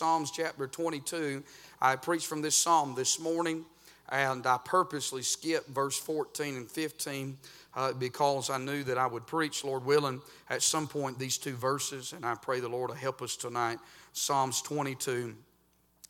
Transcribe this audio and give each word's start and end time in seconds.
Psalms 0.00 0.30
chapter 0.30 0.66
22. 0.66 1.42
I 1.78 1.94
preached 1.94 2.26
from 2.26 2.40
this 2.40 2.56
psalm 2.56 2.94
this 2.94 3.20
morning, 3.20 3.66
and 4.08 4.46
I 4.46 4.58
purposely 4.64 5.20
skipped 5.20 5.68
verse 5.68 5.98
14 5.98 6.56
and 6.56 6.70
15 6.70 7.36
uh, 7.76 7.92
because 7.92 8.48
I 8.48 8.56
knew 8.56 8.82
that 8.84 8.96
I 8.96 9.06
would 9.06 9.26
preach, 9.26 9.62
Lord 9.62 9.84
willing, 9.84 10.22
at 10.48 10.62
some 10.62 10.88
point 10.88 11.18
these 11.18 11.36
two 11.36 11.52
verses, 11.52 12.14
and 12.14 12.24
I 12.24 12.34
pray 12.34 12.60
the 12.60 12.68
Lord 12.70 12.88
will 12.88 12.96
help 12.96 13.20
us 13.20 13.36
tonight. 13.36 13.76
Psalms 14.14 14.62
22 14.62 15.36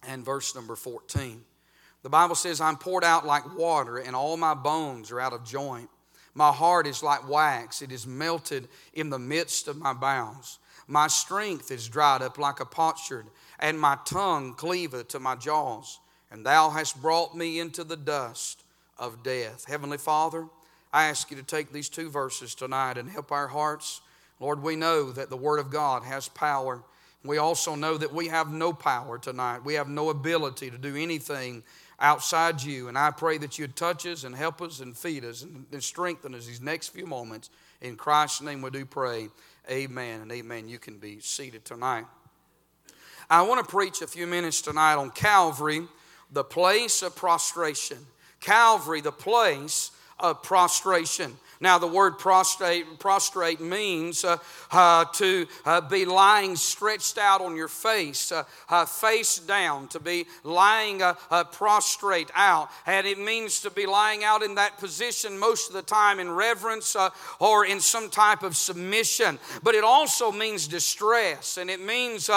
and 0.06 0.24
verse 0.24 0.54
number 0.54 0.76
14. 0.76 1.42
The 2.04 2.10
Bible 2.10 2.36
says, 2.36 2.60
I'm 2.60 2.76
poured 2.76 3.02
out 3.02 3.26
like 3.26 3.58
water, 3.58 3.98
and 3.98 4.14
all 4.14 4.36
my 4.36 4.54
bones 4.54 5.10
are 5.10 5.18
out 5.18 5.32
of 5.32 5.44
joint. 5.44 5.90
My 6.32 6.52
heart 6.52 6.86
is 6.86 7.02
like 7.02 7.28
wax, 7.28 7.82
it 7.82 7.90
is 7.90 8.06
melted 8.06 8.68
in 8.94 9.10
the 9.10 9.18
midst 9.18 9.66
of 9.66 9.76
my 9.76 9.94
bowels. 9.94 10.59
My 10.90 11.06
strength 11.06 11.70
is 11.70 11.88
dried 11.88 12.20
up 12.20 12.36
like 12.36 12.58
a 12.58 12.64
potsherd, 12.64 13.26
and 13.60 13.78
my 13.78 13.96
tongue 14.04 14.54
cleaveth 14.54 15.06
to 15.08 15.20
my 15.20 15.36
jaws. 15.36 16.00
And 16.32 16.44
thou 16.44 16.70
hast 16.70 17.00
brought 17.00 17.36
me 17.36 17.60
into 17.60 17.84
the 17.84 17.96
dust 17.96 18.64
of 18.98 19.22
death. 19.22 19.66
Heavenly 19.68 19.98
Father, 19.98 20.46
I 20.92 21.04
ask 21.06 21.30
you 21.30 21.36
to 21.36 21.44
take 21.44 21.72
these 21.72 21.88
two 21.88 22.10
verses 22.10 22.56
tonight 22.56 22.98
and 22.98 23.08
help 23.08 23.30
our 23.30 23.46
hearts. 23.46 24.00
Lord, 24.40 24.64
we 24.64 24.74
know 24.74 25.12
that 25.12 25.30
the 25.30 25.36
Word 25.36 25.60
of 25.60 25.70
God 25.70 26.02
has 26.02 26.26
power. 26.28 26.82
We 27.24 27.38
also 27.38 27.76
know 27.76 27.96
that 27.96 28.12
we 28.12 28.26
have 28.26 28.50
no 28.50 28.72
power 28.72 29.16
tonight. 29.16 29.64
We 29.64 29.74
have 29.74 29.88
no 29.88 30.10
ability 30.10 30.72
to 30.72 30.78
do 30.78 30.96
anything 30.96 31.62
outside 32.00 32.62
you. 32.62 32.88
And 32.88 32.98
I 32.98 33.12
pray 33.12 33.38
that 33.38 33.58
you'd 33.58 33.76
touch 33.76 34.06
us 34.06 34.24
and 34.24 34.34
help 34.34 34.60
us 34.60 34.80
and 34.80 34.96
feed 34.96 35.24
us 35.24 35.42
and, 35.42 35.66
strengthen 35.84 36.34
us 36.34 36.46
these 36.46 36.60
next 36.60 36.88
few 36.88 37.06
moments. 37.06 37.50
In 37.80 37.96
Christ's 37.96 38.40
name 38.40 38.62
we 38.62 38.70
do 38.70 38.84
pray. 38.84 39.28
Amen 39.68 40.20
and 40.22 40.32
amen. 40.32 40.68
You 40.68 40.78
can 40.78 40.98
be 40.98 41.20
seated 41.20 41.64
tonight. 41.64 42.06
I 43.28 43.42
want 43.42 43.64
to 43.64 43.70
preach 43.70 44.02
a 44.02 44.06
few 44.06 44.26
minutes 44.26 44.60
tonight 44.60 44.94
on 44.94 45.10
Calvary, 45.10 45.82
the 46.32 46.44
place 46.44 47.02
of 47.02 47.14
prostration. 47.14 47.98
Calvary, 48.40 49.00
the 49.00 49.12
place 49.12 49.90
of 50.20 50.42
prostration. 50.42 51.36
Now, 51.62 51.76
the 51.76 51.86
word 51.86 52.18
prostrate, 52.18 52.98
prostrate 52.98 53.60
means 53.60 54.24
uh, 54.24 54.38
uh, 54.70 55.04
to 55.16 55.46
uh, 55.66 55.82
be 55.82 56.06
lying 56.06 56.56
stretched 56.56 57.18
out 57.18 57.42
on 57.42 57.54
your 57.54 57.68
face, 57.68 58.32
uh, 58.32 58.44
uh, 58.70 58.86
face 58.86 59.38
down, 59.38 59.88
to 59.88 60.00
be 60.00 60.24
lying 60.42 61.02
uh, 61.02 61.14
prostrate 61.52 62.30
out. 62.34 62.70
And 62.86 63.06
it 63.06 63.18
means 63.18 63.60
to 63.60 63.70
be 63.70 63.84
lying 63.84 64.24
out 64.24 64.42
in 64.42 64.54
that 64.54 64.78
position 64.78 65.38
most 65.38 65.68
of 65.68 65.74
the 65.74 65.82
time 65.82 66.18
in 66.18 66.30
reverence 66.30 66.96
or 67.38 67.66
in 67.66 67.80
some 67.80 68.08
type 68.08 68.42
of 68.42 68.56
submission. 68.56 69.38
But 69.62 69.74
it 69.74 69.84
also 69.84 70.32
means 70.32 70.66
distress 70.66 71.58
and 71.58 71.68
it 71.68 71.84
means 71.84 72.30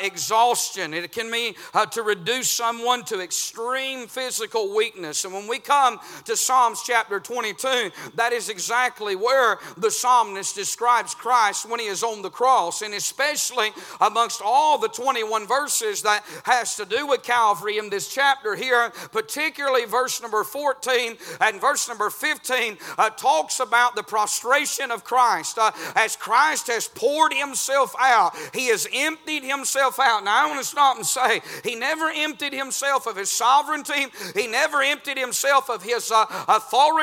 exhaustion. 0.00 0.94
It 0.94 1.12
can 1.12 1.30
mean 1.30 1.54
to 1.90 2.02
reduce 2.02 2.48
someone 2.48 3.04
to 3.04 3.20
extreme 3.20 4.06
physical 4.06 4.74
weakness. 4.74 5.26
And 5.26 5.34
when 5.34 5.46
we 5.46 5.58
come 5.58 6.00
to 6.24 6.36
Psalms 6.36 6.80
chapter 6.86 7.05
22, 7.08 7.90
that 8.14 8.32
is 8.32 8.48
exactly 8.48 9.16
where 9.16 9.58
the 9.76 9.90
psalmist 9.90 10.54
describes 10.54 11.14
Christ 11.14 11.68
when 11.68 11.80
he 11.80 11.86
is 11.86 12.02
on 12.02 12.22
the 12.22 12.30
cross, 12.30 12.82
and 12.82 12.94
especially 12.94 13.70
amongst 14.00 14.42
all 14.44 14.78
the 14.78 14.88
21 14.88 15.46
verses 15.46 16.02
that 16.02 16.24
has 16.44 16.76
to 16.76 16.84
do 16.84 17.06
with 17.06 17.22
Calvary 17.22 17.78
in 17.78 17.90
this 17.90 18.12
chapter 18.12 18.54
here, 18.54 18.90
particularly 19.12 19.84
verse 19.84 20.20
number 20.20 20.44
14 20.44 21.16
and 21.40 21.60
verse 21.60 21.88
number 21.88 22.10
15 22.10 22.78
uh, 22.98 23.10
talks 23.10 23.60
about 23.60 23.96
the 23.96 24.02
prostration 24.02 24.90
of 24.90 25.04
Christ. 25.04 25.58
Uh, 25.58 25.70
as 25.94 26.16
Christ 26.16 26.66
has 26.68 26.88
poured 26.88 27.32
himself 27.32 27.94
out, 28.00 28.32
he 28.54 28.68
has 28.68 28.86
emptied 28.92 29.42
himself 29.42 29.98
out. 30.00 30.24
Now, 30.24 30.44
I 30.44 30.48
want 30.48 30.60
to 30.60 30.66
stop 30.66 30.96
and 30.96 31.06
say, 31.06 31.40
he 31.64 31.74
never 31.74 32.10
emptied 32.14 32.52
himself 32.52 33.06
of 33.06 33.16
his 33.16 33.30
sovereignty, 33.30 34.06
he 34.34 34.46
never 34.46 34.82
emptied 34.82 35.18
himself 35.18 35.70
of 35.70 35.82
his 35.82 36.10
uh, 36.10 36.26
authority, 36.48 36.95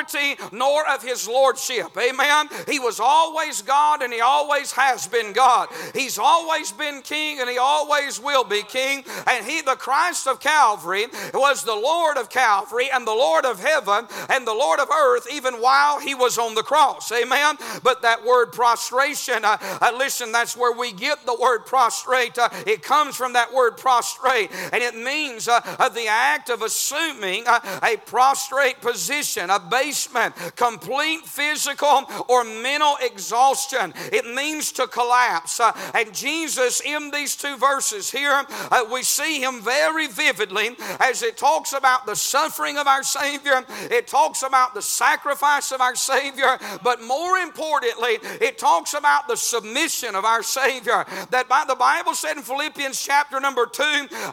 nor 0.52 0.88
of 0.88 1.02
his 1.02 1.28
lordship. 1.28 1.96
Amen. 1.96 2.48
He 2.68 2.78
was 2.78 3.00
always 3.00 3.62
God 3.62 4.02
and 4.02 4.12
he 4.12 4.20
always 4.20 4.72
has 4.72 5.06
been 5.06 5.32
God. 5.32 5.68
He's 5.94 6.18
always 6.18 6.72
been 6.72 7.02
king 7.02 7.40
and 7.40 7.48
he 7.48 7.58
always 7.58 8.20
will 8.20 8.44
be 8.44 8.62
king. 8.62 9.04
And 9.26 9.46
he, 9.46 9.60
the 9.60 9.76
Christ 9.76 10.26
of 10.26 10.40
Calvary, 10.40 11.06
was 11.32 11.64
the 11.64 11.74
Lord 11.74 12.16
of 12.16 12.30
Calvary 12.30 12.88
and 12.92 13.06
the 13.06 13.12
Lord 13.12 13.44
of 13.44 13.60
heaven 13.60 14.06
and 14.28 14.46
the 14.46 14.54
Lord 14.54 14.80
of 14.80 14.88
earth 14.90 15.26
even 15.32 15.54
while 15.54 16.00
he 16.00 16.14
was 16.14 16.38
on 16.38 16.54
the 16.54 16.62
cross. 16.62 17.10
Amen. 17.12 17.56
But 17.82 18.02
that 18.02 18.24
word 18.24 18.52
prostration, 18.52 19.44
uh, 19.44 19.58
uh, 19.60 19.92
listen, 19.96 20.32
that's 20.32 20.56
where 20.56 20.76
we 20.76 20.92
get 20.92 21.24
the 21.26 21.36
word 21.40 21.66
prostrate. 21.66 22.38
Uh, 22.38 22.48
it 22.66 22.82
comes 22.82 23.16
from 23.16 23.34
that 23.34 23.52
word 23.52 23.76
prostrate 23.76 24.50
and 24.72 24.82
it 24.82 24.96
means 24.96 25.48
uh, 25.48 25.60
uh, 25.78 25.88
the 25.88 26.06
act 26.08 26.50
of 26.50 26.62
assuming 26.62 27.44
uh, 27.46 27.60
a 27.82 27.96
prostrate 27.96 28.80
position, 28.80 29.50
a 29.50 29.58
basement, 29.74 30.34
complete 30.56 31.22
physical 31.26 32.04
or 32.28 32.44
mental 32.44 32.96
exhaustion. 33.02 33.92
It 34.12 34.26
means 34.26 34.70
to 34.72 34.86
collapse. 34.86 35.58
Uh, 35.58 35.72
and 35.94 36.14
Jesus, 36.14 36.80
in 36.80 37.10
these 37.10 37.34
two 37.34 37.56
verses 37.56 38.10
here, 38.10 38.44
uh, 38.70 38.84
we 38.92 39.02
see 39.02 39.40
him 39.40 39.60
very 39.62 40.06
vividly 40.06 40.76
as 41.00 41.22
it 41.22 41.36
talks 41.36 41.72
about 41.72 42.06
the 42.06 42.14
suffering 42.14 42.78
of 42.78 42.86
our 42.86 43.02
Savior, 43.02 43.64
it 43.90 44.06
talks 44.06 44.42
about 44.42 44.74
the 44.74 44.82
sacrifice 44.82 45.72
of 45.72 45.80
our 45.80 45.96
Savior, 45.96 46.58
but 46.82 47.02
more 47.02 47.38
importantly, 47.38 48.18
it 48.40 48.58
talks 48.58 48.94
about 48.94 49.26
the 49.28 49.36
submission 49.36 50.14
of 50.14 50.24
our 50.24 50.42
Savior. 50.42 51.04
That 51.30 51.48
by 51.48 51.64
the 51.66 51.74
Bible 51.74 52.14
said 52.14 52.36
in 52.36 52.42
Philippians 52.42 53.00
chapter 53.02 53.40
number 53.40 53.66
2 53.66 53.82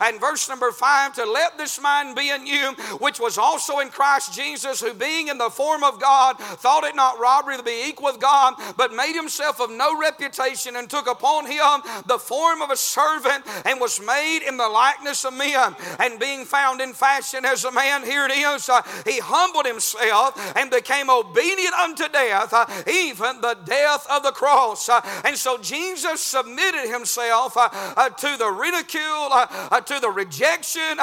and 0.02 0.20
verse 0.20 0.48
number 0.50 0.72
5 0.72 1.16
to 1.16 1.26
let 1.26 1.58
this 1.58 1.82
mind 1.82 2.16
be 2.16 2.30
in 2.30 2.46
you, 2.46 2.74
which 3.00 3.20
was 3.20 3.38
also 3.38 3.80
in 3.80 3.90
Christ 3.90 4.34
Jesus, 4.34 4.82
who 4.82 4.94
being 4.94 5.31
in 5.32 5.38
the 5.38 5.50
form 5.50 5.84
of 5.84 6.00
God, 6.00 6.38
thought 6.38 6.84
it 6.84 6.96
not 6.96 7.20
robbery 7.20 7.58
to 7.58 7.64
be 7.64 7.88
equal 7.88 8.12
with 8.12 8.20
God, 8.20 8.54
but 8.78 8.94
made 8.94 9.16
himself 9.16 9.60
of 9.60 9.72
no 9.72 9.98
reputation 9.98 10.76
and 10.76 10.90
took 10.90 11.08
upon 11.08 11.46
him 11.46 11.82
the 12.06 12.20
form 12.20 12.62
of 12.62 12.70
a 12.70 12.78
servant 12.78 13.46
and 13.66 13.80
was 13.80 14.00
made 14.00 14.46
in 14.48 14.58
the 14.58 14.68
likeness 14.68 15.26
of 15.26 15.34
men. 15.34 15.76
And 16.00 16.20
being 16.20 16.46
found 16.46 16.82
in 16.82 16.94
fashion 16.94 17.46
as 17.46 17.66
a 17.66 17.72
man, 17.72 18.04
here 18.04 18.26
it 18.26 18.32
is, 18.32 18.70
uh, 18.70 18.82
he 19.06 19.20
humbled 19.20 19.66
himself 19.66 20.38
and 20.56 20.70
became 20.70 21.10
obedient 21.10 21.74
unto 21.74 22.08
death, 22.10 22.54
uh, 22.54 22.66
even 22.88 23.42
the 23.42 23.58
death 23.66 24.06
of 24.10 24.24
the 24.24 24.32
cross. 24.32 24.90
Uh, 24.90 25.02
and 25.24 25.38
so 25.38 25.58
Jesus 25.58 26.22
submitted 26.22 26.90
himself 26.92 27.56
uh, 27.56 27.70
uh, 27.72 28.10
to 28.10 28.38
the 28.38 28.52
ridicule, 28.52 29.30
uh, 29.32 29.80
to 29.82 30.00
the 30.00 30.10
rejection, 30.10 30.98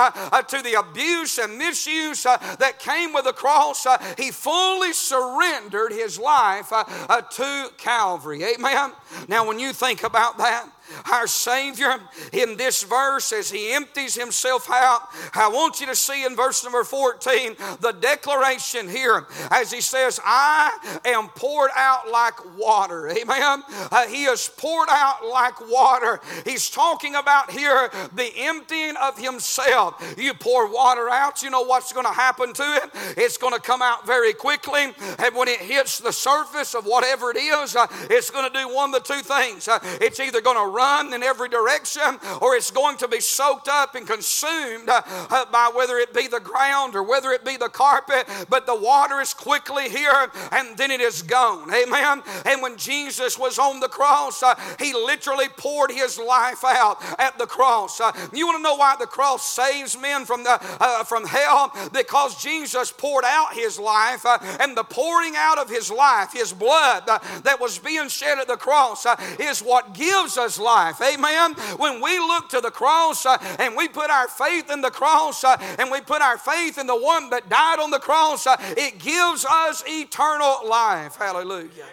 to 0.49 0.61
the 0.62 0.75
abuse 0.78 1.38
and 1.38 1.56
misuse 1.56 2.22
that 2.25 2.78
came 2.78 3.12
with 3.12 3.25
the 3.25 3.33
cross. 3.33 3.87
He 4.19 4.31
fully 4.31 4.93
surrendered 4.93 5.93
his 5.93 6.19
life 6.19 6.73
uh, 6.73 6.84
uh, 7.09 7.23
to 7.23 7.71
Calvary. 7.79 8.43
Amen. 8.43 8.93
Now, 9.29 9.47
when 9.47 9.59
you 9.59 9.73
think 9.73 10.03
about 10.03 10.37
that, 10.39 10.69
our 11.10 11.26
Savior 11.26 11.94
in 12.32 12.56
this 12.56 12.82
verse 12.82 13.32
as 13.32 13.50
He 13.50 13.72
empties 13.72 14.15
Himself 14.15 14.71
out. 14.71 15.03
I 15.34 15.49
want 15.49 15.81
you 15.81 15.87
to 15.87 15.97
see 15.97 16.25
in 16.25 16.37
verse 16.37 16.62
number 16.65 16.84
14 16.84 17.56
the 17.81 17.93
declaration 17.93 18.88
here 18.88 19.26
as 19.50 19.72
He 19.72 19.81
says, 19.81 20.21
I 20.25 20.99
am 21.04 21.28
poured 21.28 21.71
out 21.76 22.09
like 22.10 22.56
water. 22.56 23.09
Amen. 23.09 23.62
Uh, 23.69 24.06
he 24.06 24.25
is 24.25 24.50
poured 24.56 24.88
out 24.91 25.25
like 25.26 25.60
water. 25.69 26.21
He's 26.44 26.71
talking 26.71 27.15
about 27.15 27.50
here 27.50 27.91
the 28.15 28.31
emptying 28.37 28.94
of 28.97 29.19
Himself. 29.19 30.15
You 30.19 30.34
pour 30.34 30.70
water 30.70 31.09
out, 31.10 31.43
you 31.43 31.50
know 31.50 31.62
what's 31.62 31.93
going 31.93 32.06
to 32.06 32.12
happen 32.12 32.53
to 32.55 32.62
it? 32.62 32.91
It's 33.16 33.37
going 33.37 33.55
to 33.55 33.60
come 33.60 33.82
out 33.82 34.06
very 34.06 34.32
quickly. 34.32 34.93
And 35.19 35.34
when 35.34 35.49
it 35.49 35.60
hits 35.60 35.99
the 35.99 36.12
surface 36.12 36.75
of 36.75 36.84
whatever 36.84 37.31
it 37.31 37.37
is, 37.37 37.76
uh, 37.76 37.87
it's 38.10 38.31
going 38.31 38.50
to 38.50 38.59
do 38.59 38.69
one 38.72 38.94
of 38.94 39.03
the 39.03 39.15
two 39.15 39.20
things. 39.20 39.69
Uh, 39.69 39.78
it's 40.00 40.20
either 40.20 40.41
going 40.41 40.56
to 40.56 40.78
run 40.78 41.12
in 41.12 41.22
every 41.25 41.49
direction 41.49 42.19
or 42.41 42.55
it's 42.55 42.71
going 42.71 42.97
to 42.97 43.09
be 43.09 43.21
soaked 43.21 43.69
up 43.69 43.97
and 43.97 44.06
consumed 44.06 44.88
uh, 44.88 45.02
uh, 45.31 45.44
by 45.50 45.70
whether 45.75 45.97
it 45.99 46.14
be 46.14 46.29
the 46.29 46.41
ground 46.41 46.94
or 46.94 47.02
whether 47.02 47.31
it 47.31 47.44
be 47.44 47.56
the 47.56 47.69
carpet. 47.69 48.29
But 48.49 48.67
the 48.67 48.76
water 48.76 49.20
is 49.20 49.35
quickly 49.35 49.88
here 49.88 50.31
and 50.52 50.76
then 50.79 50.91
it 50.91 51.00
is 51.00 51.23
gone. 51.23 51.69
Amen. 51.75 52.23
And 52.44 52.62
when 52.62 52.76
Jesus 52.76 53.38
was 53.38 53.58
on 53.58 53.81
the 53.81 53.88
cross, 53.88 54.43
uh, 54.43 54.55
he 54.79 54.93
literally 54.94 55.49
poured 55.56 55.91
his 55.91 56.19
life 56.19 56.62
out 56.64 57.02
at 57.19 57.37
the 57.38 57.47
cross. 57.47 58.00
You 58.32 58.47
want 58.47 58.58
to 58.58 58.62
know 58.62 58.76
why 58.76 58.94
the 58.99 59.06
cross 59.06 59.43
saves 59.44 59.99
men 59.99 60.25
from, 60.25 60.44
the, 60.44 60.58
uh, 60.81 61.02
from 61.05 61.26
hell? 61.26 61.73
Because 61.93 62.41
Jesus 62.41 62.93
poured 62.93 63.25
out 63.25 63.55
his 63.55 63.79
life 63.79 64.25
and 64.61 64.76
the 64.76 64.85
pouring 64.85 65.35
out 65.37 65.58
of 65.58 65.69
his 65.69 65.91
life, 65.91 66.32
his 66.32 66.52
blood 66.52 67.02
that 67.06 67.58
was 67.61 67.79
being 67.79 68.08
shed 68.08 68.38
at 68.38 68.47
the 68.47 68.56
cross, 68.56 69.06
is 69.41 69.61
what 69.61 69.94
gives 69.94 70.38
us 70.38 70.58
life. 70.58 70.68
Amen. 71.00 71.55
When 71.79 72.00
we 72.00 72.19
look 72.19 72.49
to 72.50 72.61
the 72.61 72.70
cross 72.70 73.25
uh, 73.26 73.38
and 73.59 73.76
we 73.76 73.88
put 73.88 74.11
our 74.11 74.29
faith 74.29 74.70
in 74.70 74.81
the 74.81 74.91
cross 74.91 75.43
uh, 75.44 75.56
and 75.79 75.91
we 75.91 76.00
put 76.00 76.20
our 76.23 76.38
faith 76.38 76.79
in 76.79 76.87
the 76.87 76.97
one 76.97 77.31
that 77.31 77.49
died 77.49 77.79
on 77.79 77.91
the 77.91 77.99
cross, 77.99 78.47
uh, 78.47 78.56
it 78.76 78.99
gives 78.99 79.44
us 79.44 79.82
eternal 79.87 80.69
life. 80.69 81.17
Hallelujah. 81.17 81.87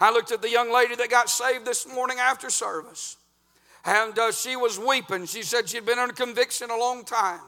I 0.00 0.10
looked 0.12 0.32
at 0.32 0.42
the 0.42 0.50
young 0.50 0.72
lady 0.72 0.94
that 0.96 1.10
got 1.10 1.28
saved 1.28 1.64
this 1.64 1.86
morning 1.92 2.18
after 2.20 2.50
service. 2.50 3.16
and 3.84 4.18
uh, 4.18 4.32
she 4.32 4.56
was 4.56 4.78
weeping. 4.78 5.26
She 5.26 5.42
said 5.42 5.68
she'd 5.68 5.86
been 5.86 5.98
under 5.98 6.14
conviction 6.14 6.70
a 6.70 6.76
long 6.76 7.04
time. 7.04 7.40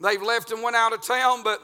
They've 0.00 0.22
left 0.22 0.50
and 0.50 0.62
went 0.62 0.76
out 0.76 0.92
of 0.92 1.02
town, 1.02 1.42
but 1.42 1.60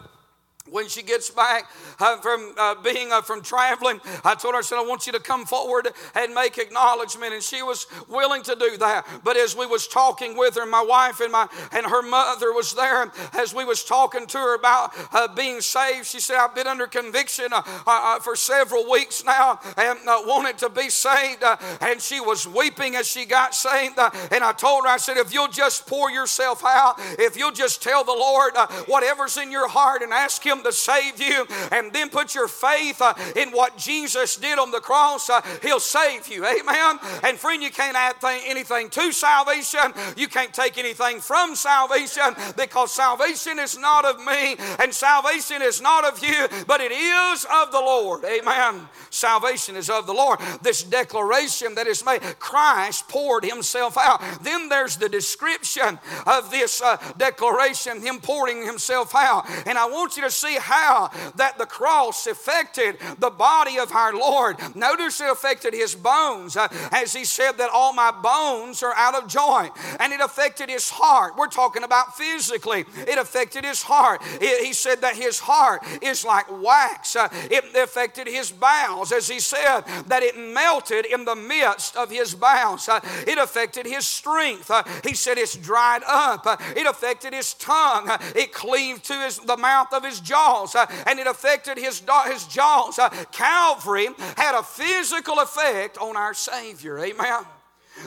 when 0.70 0.88
she 0.88 1.02
gets 1.02 1.30
back 1.30 1.70
uh, 2.00 2.16
from 2.18 2.54
uh, 2.58 2.74
being 2.82 3.12
uh, 3.12 3.22
from 3.22 3.42
traveling 3.42 4.00
i 4.24 4.34
told 4.34 4.54
her 4.54 4.58
i 4.58 4.62
said 4.62 4.76
i 4.76 4.84
want 4.84 5.06
you 5.06 5.12
to 5.12 5.20
come 5.20 5.44
forward 5.44 5.88
and 6.14 6.34
make 6.34 6.58
acknowledgement. 6.58 7.32
And 7.32 7.42
she 7.42 7.62
was 7.62 7.86
willing 8.08 8.42
to 8.44 8.54
do 8.54 8.76
that. 8.78 9.06
But 9.24 9.36
as 9.36 9.56
we 9.56 9.66
was 9.66 9.86
talking 9.86 10.36
with 10.36 10.56
her 10.56 10.66
my 10.66 10.82
wife 10.82 11.20
and 11.20 11.32
my 11.32 11.48
and 11.72 11.86
her 11.86 12.02
mother 12.02 12.52
was 12.52 12.74
there 12.74 13.10
as 13.34 13.54
we 13.54 13.64
was 13.64 13.84
talking 13.84 14.26
to 14.26 14.38
her 14.38 14.54
about 14.54 14.92
uh, 15.12 15.28
being 15.34 15.60
saved 15.60 16.06
she 16.06 16.20
said 16.20 16.36
i've 16.36 16.54
been 16.54 16.66
under 16.66 16.86
conviction 16.86 17.46
uh, 17.52 17.62
uh, 17.86 18.18
for 18.20 18.36
several 18.36 18.90
weeks 18.90 19.24
now 19.24 19.58
and 19.76 19.98
wanted 20.26 20.58
to 20.58 20.68
be 20.68 20.88
saved 20.88 21.42
and 21.80 22.00
she 22.00 22.20
was 22.20 22.46
weeping 22.46 22.96
as 22.96 23.06
she 23.06 23.24
got 23.24 23.54
saved 23.54 23.98
and 23.98 24.42
i 24.44 24.52
told 24.52 24.84
her 24.84 24.90
i 24.90 24.96
said 24.96 25.16
if 25.16 25.32
you'll 25.32 25.48
just 25.48 25.86
pour 25.86 26.10
yourself 26.10 26.64
out 26.64 26.94
if 27.18 27.36
you'll 27.36 27.52
just 27.52 27.82
tell 27.82 28.04
the 28.04 28.12
lord 28.12 28.54
whatever's 28.86 29.36
in 29.36 29.50
your 29.50 29.68
heart 29.68 30.02
and 30.02 30.12
ask 30.12 30.42
him 30.44 30.55
him 30.56 30.64
to 30.64 30.72
save 30.72 31.20
you 31.20 31.46
and 31.72 31.92
then 31.92 32.08
put 32.08 32.34
your 32.34 32.48
faith 32.48 33.00
uh, 33.00 33.14
in 33.36 33.50
what 33.50 33.76
Jesus 33.76 34.36
did 34.36 34.58
on 34.58 34.70
the 34.70 34.80
cross, 34.80 35.30
uh, 35.30 35.40
He'll 35.62 35.80
save 35.80 36.28
you. 36.28 36.44
Amen. 36.44 36.98
And 37.22 37.38
friend, 37.38 37.62
you 37.62 37.70
can't 37.70 37.96
add 37.96 38.16
anything 38.22 38.88
to 38.90 39.12
salvation. 39.12 39.92
You 40.16 40.28
can't 40.28 40.52
take 40.52 40.78
anything 40.78 41.20
from 41.20 41.54
salvation 41.54 42.34
because 42.56 42.92
salvation 42.92 43.58
is 43.58 43.78
not 43.78 44.04
of 44.04 44.18
me 44.24 44.56
and 44.78 44.92
salvation 44.92 45.62
is 45.62 45.80
not 45.80 46.04
of 46.04 46.24
you, 46.24 46.48
but 46.66 46.80
it 46.80 46.92
is 46.92 47.46
of 47.52 47.72
the 47.72 47.80
Lord. 47.80 48.24
Amen. 48.24 48.88
Salvation 49.10 49.76
is 49.76 49.90
of 49.90 50.06
the 50.06 50.12
Lord. 50.12 50.40
This 50.62 50.82
declaration 50.82 51.74
that 51.74 51.86
is 51.86 52.04
made, 52.04 52.20
Christ 52.38 53.08
poured 53.08 53.44
Himself 53.44 53.96
out. 53.96 54.22
Then 54.42 54.68
there's 54.68 54.96
the 54.96 55.08
description 55.08 55.98
of 56.26 56.50
this 56.50 56.82
uh, 56.82 56.96
declaration, 57.16 58.00
Him 58.00 58.20
pouring 58.20 58.64
Himself 58.64 59.14
out. 59.14 59.46
And 59.66 59.78
I 59.78 59.86
want 59.86 60.16
you 60.16 60.22
to 60.22 60.30
see 60.30 60.45
see 60.46 60.58
how 60.60 61.10
that 61.36 61.58
the 61.58 61.66
cross 61.66 62.26
affected 62.26 62.96
the 63.18 63.30
body 63.30 63.78
of 63.78 63.92
our 63.92 64.14
Lord. 64.14 64.56
Notice 64.74 65.20
it 65.20 65.30
affected 65.30 65.74
his 65.74 65.94
bones, 65.94 66.56
uh, 66.56 66.68
as 66.92 67.12
he 67.12 67.24
said 67.24 67.52
that 67.58 67.70
all 67.72 67.92
my 67.92 68.10
bones 68.10 68.82
are 68.82 68.94
out 68.94 69.14
of 69.14 69.28
joint. 69.28 69.72
And 70.00 70.12
it 70.12 70.20
affected 70.20 70.68
his 70.68 70.90
heart. 70.90 71.34
We're 71.36 71.48
talking 71.48 71.82
about 71.82 72.16
physically. 72.16 72.84
It 73.06 73.18
affected 73.18 73.64
his 73.64 73.82
heart. 73.82 74.22
It, 74.40 74.64
he 74.64 74.72
said 74.72 75.00
that 75.00 75.16
his 75.16 75.40
heart 75.40 75.82
is 76.02 76.24
like 76.24 76.46
wax. 76.62 77.16
Uh, 77.16 77.28
it 77.50 77.64
affected 77.76 78.26
his 78.26 78.50
bowels, 78.50 79.12
as 79.12 79.28
he 79.28 79.40
said 79.40 79.82
that 80.06 80.22
it 80.22 80.36
melted 80.36 81.06
in 81.06 81.24
the 81.24 81.36
midst 81.36 81.96
of 81.96 82.10
his 82.10 82.34
bowels. 82.34 82.88
Uh, 82.88 83.00
it 83.26 83.38
affected 83.38 83.86
his 83.86 84.06
strength. 84.06 84.70
Uh, 84.70 84.82
he 85.04 85.14
said 85.14 85.38
it's 85.38 85.56
dried 85.56 86.02
up. 86.06 86.46
Uh, 86.46 86.56
it 86.76 86.86
affected 86.86 87.32
his 87.32 87.54
tongue. 87.54 88.08
Uh, 88.08 88.18
it 88.34 88.52
cleaved 88.52 89.04
to 89.04 89.14
his, 89.14 89.38
the 89.38 89.56
mouth 89.56 89.92
of 89.92 90.04
his 90.04 90.20
jaw 90.20 90.35
jaws 90.36 90.74
uh, 90.74 90.86
and 91.06 91.18
it 91.18 91.26
affected 91.26 91.78
his, 91.78 92.02
his 92.26 92.44
jaws. 92.46 92.98
Uh, 92.98 93.08
Calvary 93.32 94.08
had 94.36 94.58
a 94.58 94.62
physical 94.62 95.38
effect 95.40 95.98
on 95.98 96.16
our 96.16 96.34
Savior. 96.34 96.98
Amen. 96.98 97.44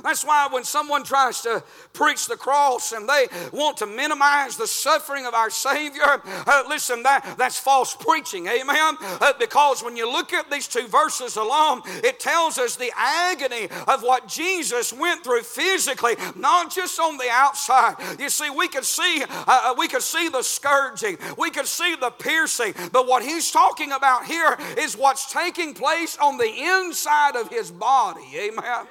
That's 0.03 0.23
why 0.23 0.47
when 0.51 0.63
someone 0.63 1.03
tries 1.03 1.41
to 1.41 1.63
preach 1.93 2.27
the 2.27 2.35
cross 2.35 2.91
and 2.91 3.07
they 3.07 3.27
want 3.51 3.77
to 3.77 3.85
minimize 3.85 4.57
the 4.57 4.67
suffering 4.67 5.25
of 5.25 5.33
our 5.33 5.49
Savior, 5.49 6.21
uh, 6.25 6.63
listen, 6.67 7.03
that, 7.03 7.35
that's 7.37 7.59
false 7.59 7.95
preaching, 7.95 8.47
amen? 8.47 8.95
Uh, 9.01 9.33
because 9.39 9.83
when 9.83 9.97
you 9.97 10.11
look 10.11 10.33
at 10.33 10.49
these 10.49 10.67
two 10.67 10.87
verses 10.87 11.35
alone, 11.35 11.81
it 12.03 12.19
tells 12.19 12.57
us 12.57 12.75
the 12.75 12.91
agony 12.95 13.67
of 13.87 14.03
what 14.03 14.27
Jesus 14.27 14.93
went 14.93 15.23
through 15.23 15.41
physically, 15.43 16.15
not 16.35 16.71
just 16.73 16.99
on 16.99 17.17
the 17.17 17.29
outside. 17.29 17.95
You 18.19 18.29
see, 18.29 18.49
we 18.49 18.67
could 18.67 18.85
see, 18.85 19.23
uh, 19.23 19.27
uh 19.47 19.75
we 19.77 19.87
could 19.87 20.01
see 20.01 20.29
the 20.29 20.43
scourging, 20.43 21.17
we 21.37 21.49
could 21.49 21.67
see 21.67 21.95
the 21.95 22.11
piercing, 22.11 22.73
but 22.91 23.07
what 23.07 23.23
he's 23.23 23.51
talking 23.51 23.91
about 23.91 24.25
here 24.25 24.57
is 24.77 24.97
what's 24.97 25.31
taking 25.31 25.73
place 25.73 26.17
on 26.17 26.37
the 26.37 26.49
inside 26.49 27.35
of 27.35 27.49
his 27.49 27.71
body, 27.71 28.25
amen? 28.35 28.87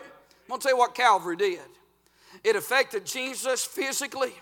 I'm 0.49 0.53
going 0.53 0.61
to 0.61 0.69
tell 0.69 0.75
you 0.75 0.79
what 0.79 0.95
Calvary 0.95 1.37
did. 1.37 1.61
It 2.43 2.57
affected 2.57 3.05
Jesus 3.05 3.65
physically 3.65 4.33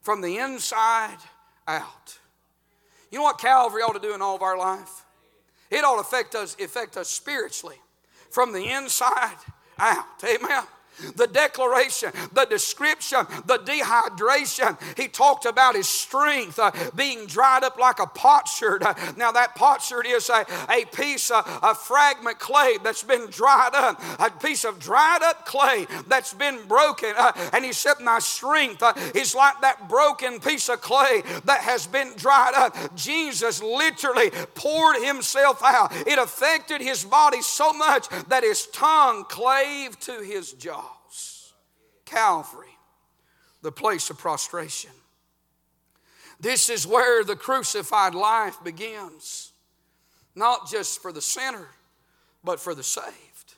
from 0.00 0.22
the 0.22 0.38
inside 0.38 1.18
out. 1.68 2.18
You 3.10 3.18
know 3.18 3.24
what 3.24 3.38
Calvary 3.38 3.82
ought 3.82 3.92
to 3.92 4.00
do 4.00 4.14
in 4.14 4.22
all 4.22 4.34
of 4.34 4.42
our 4.42 4.56
life? 4.56 5.04
It 5.70 5.84
ought 5.84 5.96
to 5.96 6.00
affect 6.00 6.34
us, 6.34 6.56
affect 6.58 6.96
us 6.96 7.08
spiritually 7.08 7.76
from 8.30 8.52
the 8.52 8.64
inside 8.64 9.36
out. 9.78 10.24
Amen 10.24 10.64
the 11.16 11.26
declaration, 11.26 12.12
the 12.32 12.44
description, 12.46 13.26
the 13.46 13.58
dehydration. 13.58 14.78
He 14.96 15.08
talked 15.08 15.46
about 15.46 15.74
his 15.74 15.88
strength 15.88 16.58
uh, 16.58 16.72
being 16.94 17.26
dried 17.26 17.64
up 17.64 17.78
like 17.78 17.98
a 17.98 18.06
potsherd. 18.06 18.82
Uh, 18.82 18.94
now, 19.16 19.32
that 19.32 19.54
potsherd 19.54 20.06
is 20.06 20.28
a, 20.28 20.46
a 20.70 20.84
piece, 20.86 21.30
of 21.30 21.44
a 21.62 21.74
fragment 21.74 22.38
clay 22.38 22.78
that's 22.82 23.02
been 23.02 23.28
dried 23.30 23.74
up, 23.74 24.02
a 24.18 24.30
piece 24.30 24.64
of 24.64 24.78
dried 24.78 25.22
up 25.22 25.46
clay 25.46 25.86
that's 26.08 26.34
been 26.34 26.58
broken. 26.66 27.12
Uh, 27.16 27.32
and 27.52 27.64
he 27.64 27.72
said, 27.72 27.94
My 28.00 28.18
strength 28.18 28.82
uh, 28.82 28.92
is 29.14 29.34
like 29.34 29.60
that 29.60 29.88
broken 29.88 30.40
piece 30.40 30.68
of 30.68 30.80
clay 30.80 31.22
that 31.44 31.60
has 31.60 31.86
been 31.86 32.12
dried 32.16 32.54
up. 32.54 32.96
Jesus 32.96 33.62
literally 33.62 34.30
poured 34.54 35.02
himself 35.02 35.62
out. 35.62 35.92
It 36.06 36.18
affected 36.18 36.80
his 36.80 37.04
body 37.04 37.42
so 37.42 37.72
much 37.72 38.08
that 38.28 38.42
his 38.42 38.66
tongue 38.68 39.24
clave 39.24 39.98
to 40.00 40.20
his 40.22 40.52
jaw. 40.52 40.91
Calvary, 42.12 42.76
the 43.62 43.72
place 43.72 44.10
of 44.10 44.18
prostration. 44.18 44.90
This 46.38 46.68
is 46.68 46.86
where 46.86 47.24
the 47.24 47.36
crucified 47.36 48.14
life 48.14 48.56
begins, 48.62 49.52
not 50.34 50.68
just 50.68 51.00
for 51.00 51.12
the 51.12 51.22
sinner, 51.22 51.68
but 52.44 52.60
for 52.60 52.74
the 52.74 52.82
saved. 52.82 53.54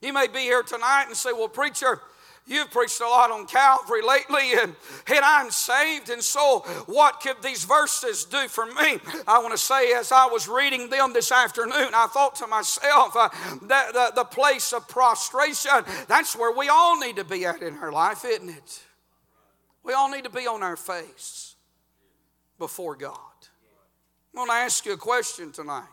You 0.00 0.12
may 0.12 0.26
be 0.26 0.40
here 0.40 0.62
tonight 0.62 1.04
and 1.06 1.16
say, 1.16 1.32
Well, 1.32 1.48
preacher, 1.48 2.00
You've 2.46 2.70
preached 2.70 3.00
a 3.00 3.06
lot 3.06 3.30
on 3.30 3.46
Calvary 3.46 4.02
lately, 4.02 4.52
and, 4.60 4.74
and 5.06 5.24
I'm 5.24 5.50
saved. 5.50 6.10
And 6.10 6.22
so, 6.22 6.60
what 6.86 7.20
could 7.20 7.40
these 7.42 7.64
verses 7.64 8.24
do 8.24 8.48
for 8.48 8.66
me? 8.66 8.98
I 9.28 9.38
want 9.38 9.52
to 9.52 9.58
say, 9.58 9.92
as 9.92 10.10
I 10.10 10.26
was 10.26 10.48
reading 10.48 10.90
them 10.90 11.12
this 11.12 11.30
afternoon, 11.30 11.90
I 11.94 12.08
thought 12.12 12.34
to 12.36 12.46
myself, 12.48 13.14
uh, 13.14 13.28
that 13.68 13.92
the, 13.92 14.12
the 14.16 14.24
place 14.24 14.72
of 14.72 14.88
prostration, 14.88 15.84
that's 16.08 16.36
where 16.36 16.52
we 16.56 16.68
all 16.68 16.98
need 16.98 17.16
to 17.16 17.24
be 17.24 17.46
at 17.46 17.62
in 17.62 17.76
our 17.78 17.92
life, 17.92 18.24
isn't 18.24 18.48
it? 18.48 18.82
We 19.84 19.92
all 19.92 20.10
need 20.10 20.24
to 20.24 20.30
be 20.30 20.46
on 20.46 20.62
our 20.62 20.76
face 20.76 21.54
before 22.58 22.96
God. 22.96 23.16
I 24.34 24.38
want 24.38 24.50
to 24.50 24.56
ask 24.56 24.84
you 24.86 24.92
a 24.92 24.96
question 24.96 25.52
tonight 25.52 25.84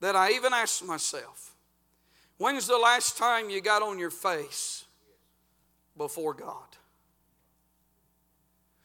that 0.00 0.16
I 0.16 0.32
even 0.32 0.52
asked 0.52 0.84
myself. 0.84 1.54
When's 2.38 2.66
the 2.66 2.78
last 2.78 3.18
time 3.18 3.50
you 3.50 3.60
got 3.60 3.82
on 3.82 3.98
your 3.98 4.10
face 4.10 4.84
before 5.98 6.32
God. 6.32 6.68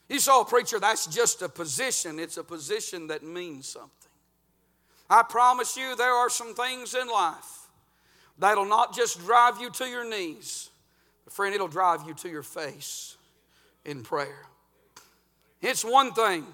You 0.09 0.19
saw, 0.19 0.41
a 0.41 0.45
preacher, 0.45 0.79
that's 0.79 1.07
just 1.07 1.41
a 1.41 1.49
position. 1.49 2.19
It's 2.19 2.37
a 2.37 2.43
position 2.43 3.07
that 3.07 3.23
means 3.23 3.67
something. 3.67 3.89
I 5.09 5.23
promise 5.23 5.77
you, 5.77 5.95
there 5.95 6.11
are 6.11 6.29
some 6.29 6.53
things 6.53 6.93
in 6.93 7.07
life 7.07 7.67
that'll 8.37 8.65
not 8.65 8.95
just 8.95 9.19
drive 9.19 9.59
you 9.61 9.69
to 9.71 9.85
your 9.85 10.07
knees, 10.07 10.69
but 11.23 11.33
friend, 11.33 11.55
it'll 11.55 11.67
drive 11.67 12.01
you 12.05 12.13
to 12.15 12.29
your 12.29 12.43
face 12.43 13.15
in 13.85 14.03
prayer. 14.03 14.45
It's 15.61 15.83
one 15.85 16.13
thing 16.13 16.45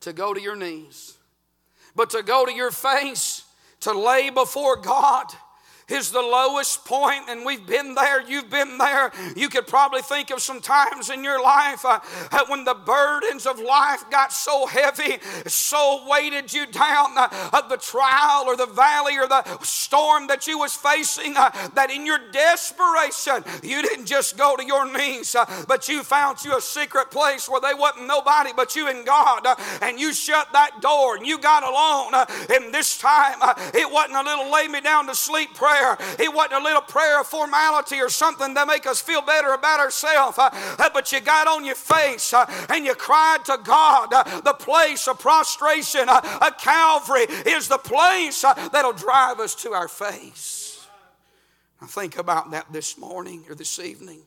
to 0.00 0.12
go 0.12 0.34
to 0.34 0.40
your 0.40 0.56
knees, 0.56 1.16
but 1.96 2.10
to 2.10 2.22
go 2.22 2.44
to 2.44 2.52
your 2.52 2.70
face, 2.70 3.44
to 3.80 3.92
lay 3.92 4.30
before 4.30 4.76
God 4.76 5.26
is 5.88 6.10
the 6.10 6.20
lowest 6.20 6.84
point, 6.84 7.24
and 7.28 7.44
we've 7.44 7.66
been 7.66 7.94
there, 7.94 8.20
you've 8.28 8.50
been 8.50 8.76
there. 8.78 9.10
You 9.34 9.48
could 9.48 9.66
probably 9.66 10.02
think 10.02 10.30
of 10.30 10.40
some 10.40 10.60
times 10.60 11.08
in 11.08 11.24
your 11.24 11.42
life 11.42 11.84
uh, 11.84 12.00
when 12.48 12.64
the 12.64 12.74
burdens 12.74 13.46
of 13.46 13.58
life 13.58 14.04
got 14.10 14.32
so 14.32 14.66
heavy, 14.66 15.18
so 15.46 16.04
weighted 16.08 16.52
you 16.52 16.66
down, 16.66 17.12
uh, 17.16 17.62
the 17.68 17.78
trial 17.78 18.44
or 18.46 18.56
the 18.56 18.66
valley 18.66 19.16
or 19.16 19.26
the 19.26 19.42
storm 19.62 20.26
that 20.26 20.46
you 20.46 20.58
was 20.58 20.74
facing, 20.74 21.36
uh, 21.36 21.50
that 21.74 21.90
in 21.90 22.04
your 22.04 22.18
desperation, 22.32 23.42
you 23.62 23.80
didn't 23.82 24.06
just 24.06 24.36
go 24.36 24.56
to 24.56 24.64
your 24.64 24.90
knees, 24.92 25.34
uh, 25.34 25.46
but 25.66 25.88
you 25.88 26.02
found 26.02 26.44
you 26.44 26.56
a 26.56 26.60
secret 26.60 27.10
place 27.10 27.48
where 27.48 27.60
there 27.60 27.76
wasn't 27.76 28.06
nobody 28.06 28.50
but 28.54 28.76
you 28.76 28.88
and 28.88 29.06
God, 29.06 29.46
uh, 29.46 29.56
and 29.80 29.98
you 29.98 30.12
shut 30.12 30.52
that 30.52 30.82
door 30.82 31.16
and 31.16 31.26
you 31.26 31.38
got 31.38 31.62
alone. 31.62 32.14
Uh, 32.14 32.26
and 32.54 32.74
this 32.74 32.98
time, 32.98 33.38
it 33.74 33.90
wasn't 33.90 34.16
a 34.16 34.22
little 34.22 34.52
lay 34.52 34.68
me 34.68 34.80
down 34.80 35.06
to 35.06 35.14
sleep 35.14 35.54
prayer 35.54 35.77
prayer. 35.78 35.96
It 36.18 36.32
wasn't 36.32 36.60
a 36.60 36.64
little 36.64 36.82
prayer 36.82 37.20
of 37.20 37.26
formality 37.26 38.00
or 38.00 38.08
something 38.08 38.54
to 38.54 38.66
make 38.66 38.86
us 38.86 39.00
feel 39.00 39.22
better 39.22 39.52
about 39.52 39.80
ourselves. 39.80 40.38
Uh, 40.38 40.50
uh, 40.78 40.90
but 40.92 41.12
you 41.12 41.20
got 41.20 41.46
on 41.46 41.64
your 41.64 41.74
face 41.74 42.32
uh, 42.32 42.50
and 42.70 42.84
you 42.84 42.94
cried 42.94 43.44
to 43.46 43.58
God. 43.62 44.10
The 44.44 44.54
place 44.54 45.08
of 45.08 45.18
prostration, 45.18 46.04
uh, 46.08 46.50
Calvary, 46.58 47.26
is 47.46 47.68
the 47.68 47.78
place 47.78 48.42
that'll 48.42 48.92
drive 48.92 49.40
us 49.40 49.54
to 49.56 49.72
our 49.72 49.88
face. 49.88 50.86
I 51.80 51.86
think 51.86 52.18
about 52.18 52.50
that 52.50 52.72
this 52.72 52.98
morning 52.98 53.44
or 53.48 53.54
this 53.54 53.78
evening, 53.78 54.22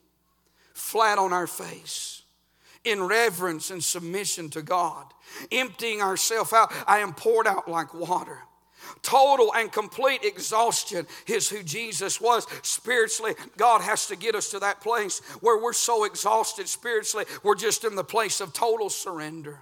flat 0.73 1.17
on 1.17 1.33
our 1.33 1.47
face, 1.47 2.21
in 2.83 3.03
reverence 3.03 3.71
and 3.71 3.83
submission 3.83 4.49
to 4.51 4.61
God, 4.61 5.05
emptying 5.51 6.01
ourselves 6.01 6.53
out. 6.53 6.71
I 6.87 6.99
am 6.99 7.13
poured 7.13 7.47
out 7.47 7.67
like 7.67 7.93
water. 7.93 8.39
Total 9.01 9.53
and 9.53 9.71
complete 9.71 10.23
exhaustion 10.23 11.07
is 11.27 11.49
who 11.49 11.63
Jesus 11.63 12.19
was. 12.19 12.47
Spiritually, 12.61 13.33
God 13.57 13.81
has 13.81 14.07
to 14.07 14.15
get 14.15 14.35
us 14.35 14.49
to 14.51 14.59
that 14.59 14.81
place 14.81 15.19
where 15.41 15.61
we're 15.61 15.73
so 15.73 16.03
exhausted 16.03 16.67
spiritually, 16.67 17.25
we're 17.43 17.55
just 17.55 17.83
in 17.83 17.95
the 17.95 18.03
place 18.03 18.41
of 18.41 18.53
total 18.53 18.89
surrender 18.89 19.59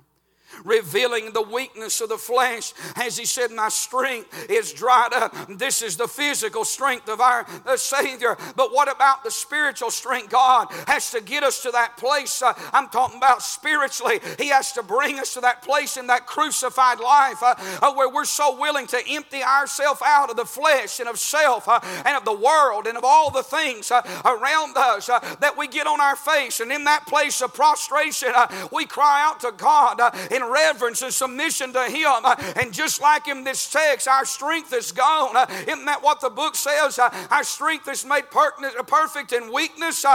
revealing 0.63 1.32
the 1.32 1.41
weakness 1.41 2.01
of 2.01 2.10
the 2.10 2.18
flesh. 2.18 2.74
As 2.96 3.18
he 3.18 3.25
said, 3.25 3.51
My 3.51 3.70
strength 3.70 4.50
is 4.50 4.74
dried 4.74 5.13
up. 5.13 5.36
This 5.50 5.82
is 5.82 5.98
the 5.98 6.08
physical 6.08 6.65
strength 6.65 7.10
of 7.10 7.22
our 7.22 7.46
Savior. 7.75 8.38
But 8.56 8.74
what 8.74 8.91
about 8.91 9.24
the 9.24 9.32
spiritual 9.32 9.91
strength? 9.91 10.29
God 10.29 10.68
has 10.88 11.12
to 11.12 11.22
get 11.22 11.44
us 11.44 11.62
to 11.63 11.72
that 11.72 11.98
place. 11.98 12.41
Uh, 12.41 12.53
I'm 12.74 12.89
talking 12.89 13.18
about 13.18 13.41
spiritually. 13.41 14.20
He 14.38 14.50
has 14.50 14.72
to 14.74 14.84
bring 14.84 15.20
us 15.20 15.34
to 15.34 15.41
that 15.41 15.62
place 15.62 15.98
in 15.98 16.08
that 16.08 16.25
crucified 16.25 17.00
life 17.00 17.41
uh, 17.41 17.56
uh, 17.82 17.94
where 17.94 18.10
we're 18.10 18.25
so 18.25 18.58
willing 18.60 18.88
to 18.88 19.01
empty 19.10 19.44
ourselves 19.44 20.01
out 20.06 20.29
of 20.29 20.36
the 20.36 20.46
flesh 20.46 21.00
and 21.00 21.10
of 21.10 21.20
self 21.20 21.68
uh, 21.68 21.79
and 22.06 22.18
of 22.18 22.25
the 22.25 22.34
world 22.34 22.88
and 22.88 22.98
of 22.98 23.03
all 23.03 23.32
the 23.32 23.44
things 23.44 23.91
uh, 23.91 24.01
around 24.25 24.75
us 24.77 25.10
uh, 25.10 25.20
that 25.39 25.58
we 25.58 25.68
get 25.68 25.88
on 25.88 26.00
our 26.01 26.15
face. 26.15 26.60
And 26.60 26.72
in 26.72 26.84
that 26.86 27.06
place 27.06 27.41
of 27.41 27.53
prostration, 27.53 28.29
we 28.72 28.86
cry 28.86 29.24
out 29.25 29.39
to 29.41 29.53
God 29.56 30.00
in 30.39 30.46
reverence 30.50 31.01
and 31.01 31.13
submission 31.13 31.74
to 31.74 31.84
Him. 31.84 32.24
Uh, 32.24 32.36
and 32.60 32.74
just 32.74 33.01
like 33.01 33.27
in 33.27 33.43
this 33.43 33.72
text, 33.72 34.08
our 34.08 34.25
strength 34.25 34.74
is 34.74 34.91
gone. 34.91 35.36
Uh, 35.36 35.46
isn't 35.67 35.86
that 35.86 36.01
what 36.01 36.22
the 36.22 36.29
book 36.29 36.55
says? 36.55 36.98
Uh, 36.98 37.10
our 37.29 37.43
strength 37.43 37.88
is 37.88 38.05
made 38.05 38.24
perfect 38.31 39.34
in 39.34 39.51
weakness. 39.51 40.05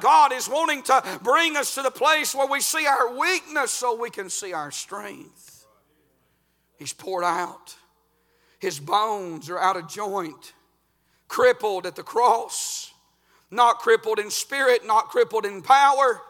God 0.00 0.32
is 0.32 0.48
wanting 0.48 0.82
to 0.84 1.02
bring 1.22 1.56
us 1.56 1.74
to 1.74 1.82
the 1.82 1.90
place 1.90 2.34
where 2.34 2.46
we 2.46 2.60
see 2.60 2.86
our 2.86 3.16
weakness 3.16 3.70
so 3.70 3.96
we 3.96 4.10
can 4.10 4.30
see 4.30 4.52
our 4.52 4.70
strength. 4.70 5.66
He's 6.78 6.92
poured 6.92 7.24
out. 7.24 7.76
His 8.58 8.78
bones 8.78 9.48
are 9.48 9.58
out 9.58 9.76
of 9.76 9.88
joint, 9.88 10.52
crippled 11.28 11.86
at 11.86 11.96
the 11.96 12.02
cross, 12.02 12.92
not 13.50 13.78
crippled 13.78 14.18
in 14.18 14.30
spirit, 14.30 14.86
not 14.86 15.08
crippled 15.08 15.46
in 15.46 15.62
power, 15.62 16.20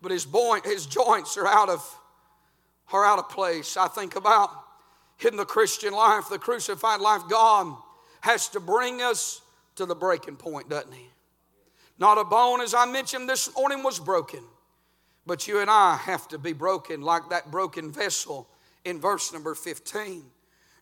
but 0.00 0.12
his, 0.12 0.26
his 0.64 0.86
joints 0.86 1.36
are 1.36 1.46
out 1.46 1.68
of 1.68 1.98
are 2.92 3.04
out 3.04 3.18
of 3.18 3.28
place. 3.28 3.76
I 3.76 3.88
think 3.88 4.16
about 4.16 4.50
in 5.20 5.36
the 5.36 5.44
Christian 5.44 5.92
life, 5.92 6.28
the 6.28 6.38
crucified 6.38 7.00
life, 7.00 7.22
God 7.28 7.76
has 8.20 8.48
to 8.50 8.60
bring 8.60 9.00
us 9.02 9.40
to 9.76 9.86
the 9.86 9.94
breaking 9.94 10.36
point, 10.36 10.68
doesn't 10.68 10.92
He? 10.92 11.08
Not 11.98 12.18
a 12.18 12.24
bone, 12.24 12.60
as 12.60 12.74
I 12.74 12.86
mentioned 12.86 13.28
this 13.28 13.54
morning, 13.54 13.82
was 13.82 14.00
broken, 14.00 14.42
but 15.26 15.46
you 15.46 15.60
and 15.60 15.70
I 15.70 15.96
have 15.96 16.26
to 16.28 16.38
be 16.38 16.52
broken 16.52 17.02
like 17.02 17.28
that 17.30 17.50
broken 17.50 17.92
vessel 17.92 18.48
in 18.84 19.00
verse 19.00 19.32
number 19.32 19.54
15. 19.54 20.24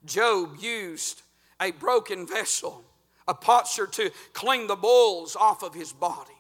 Job 0.04 0.56
used 0.58 1.22
a 1.60 1.70
broken 1.72 2.26
vessel, 2.26 2.82
a 3.28 3.34
potsherd 3.34 3.92
to 3.92 4.10
clean 4.32 4.66
the 4.66 4.76
bulls 4.76 5.36
off 5.36 5.62
of 5.62 5.74
his 5.74 5.92
body. 5.92 6.30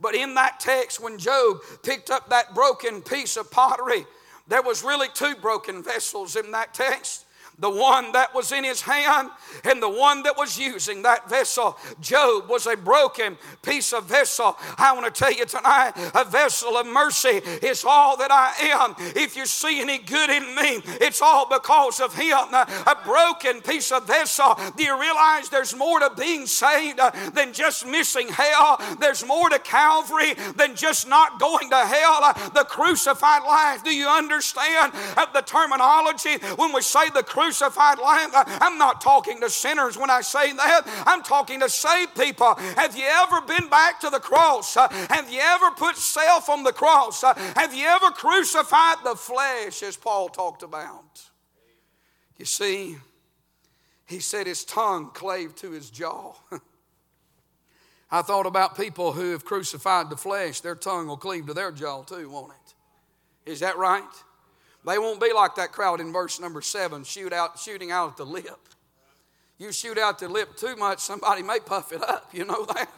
But 0.00 0.14
in 0.14 0.34
that 0.34 0.60
text, 0.60 1.02
when 1.02 1.18
Job 1.18 1.58
picked 1.82 2.10
up 2.10 2.28
that 2.30 2.54
broken 2.54 3.02
piece 3.02 3.36
of 3.36 3.50
pottery, 3.50 4.04
there 4.48 4.62
was 4.62 4.82
really 4.82 5.08
two 5.14 5.34
broken 5.36 5.82
vessels 5.82 6.34
in 6.34 6.50
that 6.52 6.74
text 6.74 7.26
the 7.58 7.70
one 7.70 8.12
that 8.12 8.34
was 8.34 8.52
in 8.52 8.64
his 8.64 8.80
hand 8.80 9.30
and 9.64 9.82
the 9.82 9.88
one 9.88 10.22
that 10.22 10.36
was 10.36 10.58
using 10.58 11.02
that 11.02 11.28
vessel. 11.28 11.76
Job 12.00 12.48
was 12.48 12.66
a 12.66 12.76
broken 12.76 13.36
piece 13.62 13.92
of 13.92 14.04
vessel. 14.04 14.56
I 14.76 14.92
want 14.92 15.12
to 15.12 15.18
tell 15.18 15.32
you 15.32 15.44
tonight 15.44 15.92
a 16.14 16.24
vessel 16.24 16.76
of 16.76 16.86
mercy 16.86 17.40
is 17.62 17.84
all 17.84 18.16
that 18.18 18.30
I 18.30 18.54
am. 18.72 18.94
If 19.16 19.36
you 19.36 19.46
see 19.46 19.80
any 19.80 19.98
good 19.98 20.30
in 20.30 20.54
me, 20.54 20.82
it's 21.00 21.20
all 21.20 21.48
because 21.48 22.00
of 22.00 22.14
him. 22.14 22.28
A 22.28 22.96
broken 23.04 23.60
piece 23.60 23.90
of 23.90 24.06
vessel. 24.06 24.58
Do 24.76 24.84
you 24.84 24.98
realize 25.00 25.48
there's 25.48 25.74
more 25.74 25.98
to 26.00 26.10
being 26.16 26.46
saved 26.46 27.00
uh, 27.00 27.10
than 27.30 27.52
just 27.52 27.86
missing 27.86 28.28
hell? 28.28 28.80
There's 29.00 29.26
more 29.26 29.48
to 29.48 29.58
Calvary 29.58 30.34
than 30.56 30.76
just 30.76 31.08
not 31.08 31.40
going 31.40 31.70
to 31.70 31.76
hell. 31.76 32.18
Uh, 32.22 32.48
the 32.50 32.64
crucified 32.64 33.42
life. 33.42 33.82
Do 33.82 33.94
you 33.94 34.08
understand 34.08 34.92
uh, 35.16 35.26
the 35.32 35.40
terminology 35.40 36.36
when 36.56 36.72
we 36.72 36.82
say 36.82 37.08
the 37.10 37.22
crucified 37.22 37.47
crucified 37.48 37.98
lamb. 37.98 38.30
I'm 38.60 38.76
not 38.76 39.00
talking 39.00 39.40
to 39.40 39.48
sinners 39.48 39.96
when 39.96 40.10
I 40.10 40.20
say 40.20 40.52
that. 40.52 40.82
I'm 41.06 41.22
talking 41.22 41.60
to 41.60 41.68
saved 41.68 42.14
people. 42.14 42.54
Have 42.76 42.96
you 42.96 43.06
ever 43.06 43.40
been 43.40 43.68
back 43.70 44.00
to 44.00 44.10
the 44.10 44.20
cross? 44.20 44.76
Uh, 44.76 44.88
have 45.08 45.32
you 45.32 45.40
ever 45.40 45.70
put 45.70 45.96
self 45.96 46.50
on 46.50 46.62
the 46.62 46.72
cross? 46.72 47.24
Uh, 47.24 47.32
have 47.56 47.74
you 47.74 47.86
ever 47.86 48.10
crucified 48.10 48.96
the 49.02 49.14
flesh 49.14 49.82
as 49.82 49.96
Paul 49.96 50.28
talked 50.28 50.62
about? 50.62 51.22
You 52.36 52.44
see, 52.44 52.96
he 54.04 54.20
said 54.20 54.46
his 54.46 54.64
tongue 54.64 55.10
clave 55.14 55.54
to 55.56 55.70
his 55.70 55.88
jaw. 55.88 56.34
I 58.10 58.22
thought 58.22 58.46
about 58.46 58.76
people 58.76 59.12
who 59.12 59.32
have 59.32 59.44
crucified 59.44 60.10
the 60.10 60.16
flesh, 60.16 60.60
their 60.60 60.76
tongue 60.76 61.06
will 61.06 61.16
cleave 61.16 61.46
to 61.46 61.54
their 61.54 61.72
jaw 61.72 62.02
too, 62.02 62.28
won't 62.28 62.52
it? 62.52 63.50
Is 63.50 63.60
that 63.60 63.78
right? 63.78 64.04
They 64.88 64.98
won't 64.98 65.20
be 65.20 65.32
like 65.34 65.54
that 65.56 65.72
crowd 65.72 66.00
in 66.00 66.12
verse 66.12 66.40
number 66.40 66.62
seven, 66.62 67.04
shoot 67.04 67.32
out, 67.32 67.58
shooting 67.58 67.90
out 67.90 68.12
at 68.12 68.16
the 68.16 68.24
lip. 68.24 68.58
You 69.58 69.70
shoot 69.70 69.98
out 69.98 70.18
the 70.18 70.28
lip 70.28 70.56
too 70.56 70.76
much, 70.76 71.00
somebody 71.00 71.42
may 71.42 71.60
puff 71.60 71.92
it 71.92 72.02
up. 72.02 72.30
You 72.32 72.46
know 72.46 72.64
that? 72.64 72.88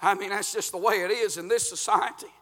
I 0.00 0.14
mean, 0.14 0.30
that's 0.30 0.52
just 0.52 0.72
the 0.72 0.78
way 0.78 1.02
it 1.02 1.10
is 1.10 1.36
in 1.36 1.48
this 1.48 1.68
society. 1.68 2.32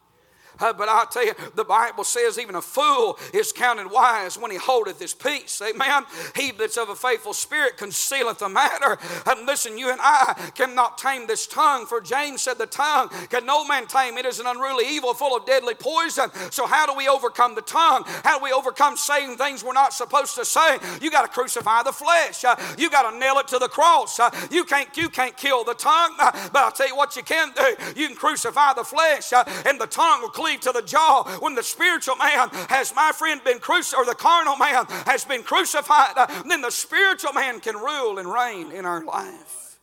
Uh, 0.59 0.73
but 0.73 0.89
I'll 0.89 1.07
tell 1.07 1.25
you, 1.25 1.33
the 1.55 1.63
Bible 1.63 2.03
says 2.03 2.37
even 2.37 2.55
a 2.55 2.61
fool 2.61 3.17
is 3.33 3.51
counted 3.51 3.89
wise 3.89 4.37
when 4.37 4.51
he 4.51 4.57
holdeth 4.57 4.99
his 4.99 5.13
peace. 5.13 5.61
Amen. 5.61 6.03
He 6.35 6.51
that's 6.51 6.77
of 6.77 6.89
a 6.89 6.95
faithful 6.95 7.33
spirit 7.33 7.77
concealeth 7.77 8.39
the 8.39 8.49
matter. 8.49 8.97
And 9.25 9.45
listen, 9.45 9.77
you 9.77 9.91
and 9.91 9.99
I 10.01 10.51
cannot 10.55 10.97
tame 10.97 11.27
this 11.27 11.47
tongue, 11.47 11.85
for 11.85 12.01
James 12.01 12.41
said 12.41 12.57
the 12.57 12.65
tongue 12.65 13.09
can 13.29 13.45
no 13.45 13.65
man 13.65 13.87
tame. 13.87 14.17
It 14.17 14.25
is 14.25 14.39
an 14.39 14.47
unruly 14.47 14.85
evil 14.87 15.13
full 15.13 15.35
of 15.35 15.45
deadly 15.45 15.75
poison. 15.75 16.29
So, 16.51 16.65
how 16.65 16.85
do 16.85 16.95
we 16.95 17.07
overcome 17.07 17.55
the 17.55 17.61
tongue? 17.61 18.03
How 18.23 18.37
do 18.37 18.43
we 18.43 18.51
overcome 18.51 18.97
saying 18.97 19.37
things 19.37 19.63
we're 19.63 19.73
not 19.73 19.93
supposed 19.93 20.35
to 20.35 20.45
say? 20.45 20.77
You 21.01 21.11
got 21.11 21.21
to 21.21 21.27
crucify 21.27 21.83
the 21.83 21.91
flesh. 21.91 22.43
Uh, 22.43 22.55
you 22.77 22.89
got 22.89 23.09
to 23.09 23.17
nail 23.17 23.37
it 23.39 23.47
to 23.49 23.59
the 23.59 23.67
cross. 23.67 24.19
Uh, 24.19 24.29
you 24.51 24.63
can't 24.63 24.95
you 24.97 25.09
can't 25.09 25.35
kill 25.37 25.63
the 25.63 25.75
tongue, 25.75 26.15
uh, 26.19 26.31
but 26.51 26.63
I'll 26.63 26.71
tell 26.71 26.87
you 26.87 26.95
what 26.95 27.15
you 27.15 27.23
can 27.23 27.51
do. 27.55 27.75
You 27.95 28.07
can 28.07 28.15
crucify 28.15 28.73
the 28.73 28.83
flesh, 28.83 29.31
uh, 29.33 29.43
and 29.65 29.79
the 29.79 29.87
tongue 29.87 30.21
will 30.21 30.29
cleave 30.29 30.48
to 30.57 30.71
the 30.71 30.81
jaw. 30.81 31.23
When 31.39 31.55
the 31.55 31.63
spiritual 31.63 32.15
man 32.15 32.49
has, 32.69 32.93
my 32.95 33.11
friend, 33.13 33.41
been 33.43 33.59
crucified, 33.59 34.01
or 34.01 34.05
the 34.05 34.15
carnal 34.15 34.57
man 34.57 34.85
has 35.05 35.25
been 35.25 35.43
crucified, 35.43 36.13
uh, 36.15 36.43
then 36.47 36.61
the 36.61 36.71
spiritual 36.71 37.33
man 37.33 37.59
can 37.59 37.75
rule 37.75 38.19
and 38.19 38.31
reign 38.31 38.71
in 38.71 38.85
our 38.85 39.03
life. 39.03 39.79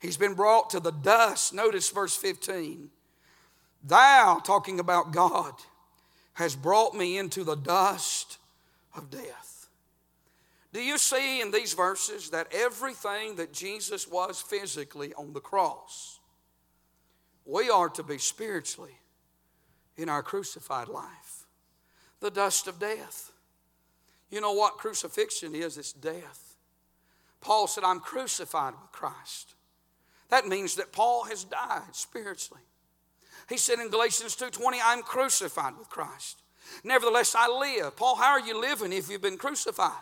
He's 0.00 0.16
been 0.16 0.34
brought 0.34 0.70
to 0.70 0.80
the 0.80 0.92
dust. 0.92 1.54
Notice 1.54 1.90
verse 1.90 2.16
15. 2.16 2.90
Thou, 3.82 4.40
talking 4.44 4.80
about 4.80 5.12
God, 5.12 5.54
has 6.34 6.54
brought 6.54 6.94
me 6.94 7.18
into 7.18 7.44
the 7.44 7.54
dust 7.54 8.38
of 8.94 9.10
death. 9.10 9.68
Do 10.72 10.82
you 10.82 10.98
see 10.98 11.40
in 11.40 11.50
these 11.50 11.72
verses 11.72 12.30
that 12.30 12.48
everything 12.52 13.36
that 13.36 13.52
Jesus 13.52 14.06
was 14.06 14.42
physically 14.42 15.14
on 15.14 15.32
the 15.32 15.40
cross, 15.40 16.20
we 17.46 17.70
are 17.70 17.88
to 17.90 18.02
be 18.02 18.18
spiritually 18.18 18.98
in 19.96 20.08
our 20.08 20.22
crucified 20.22 20.88
life 20.88 21.46
the 22.20 22.30
dust 22.30 22.66
of 22.66 22.78
death. 22.78 23.30
You 24.30 24.40
know 24.40 24.52
what 24.52 24.78
crucifixion 24.78 25.54
is? 25.54 25.76
It's 25.76 25.92
death. 25.92 26.56
Paul 27.40 27.66
said, 27.66 27.84
I'm 27.84 28.00
crucified 28.00 28.74
with 28.80 28.90
Christ. 28.90 29.54
That 30.30 30.48
means 30.48 30.76
that 30.76 30.92
Paul 30.92 31.24
has 31.24 31.44
died 31.44 31.94
spiritually. 31.94 32.62
He 33.48 33.58
said 33.58 33.78
in 33.78 33.90
Galatians 33.90 34.34
2:20, 34.34 34.78
I'm 34.82 35.02
crucified 35.02 35.78
with 35.78 35.88
Christ. 35.88 36.42
Nevertheless, 36.82 37.36
I 37.36 37.46
live. 37.46 37.94
Paul, 37.94 38.16
how 38.16 38.32
are 38.32 38.40
you 38.40 38.60
living 38.60 38.92
if 38.92 39.08
you've 39.08 39.22
been 39.22 39.38
crucified? 39.38 39.92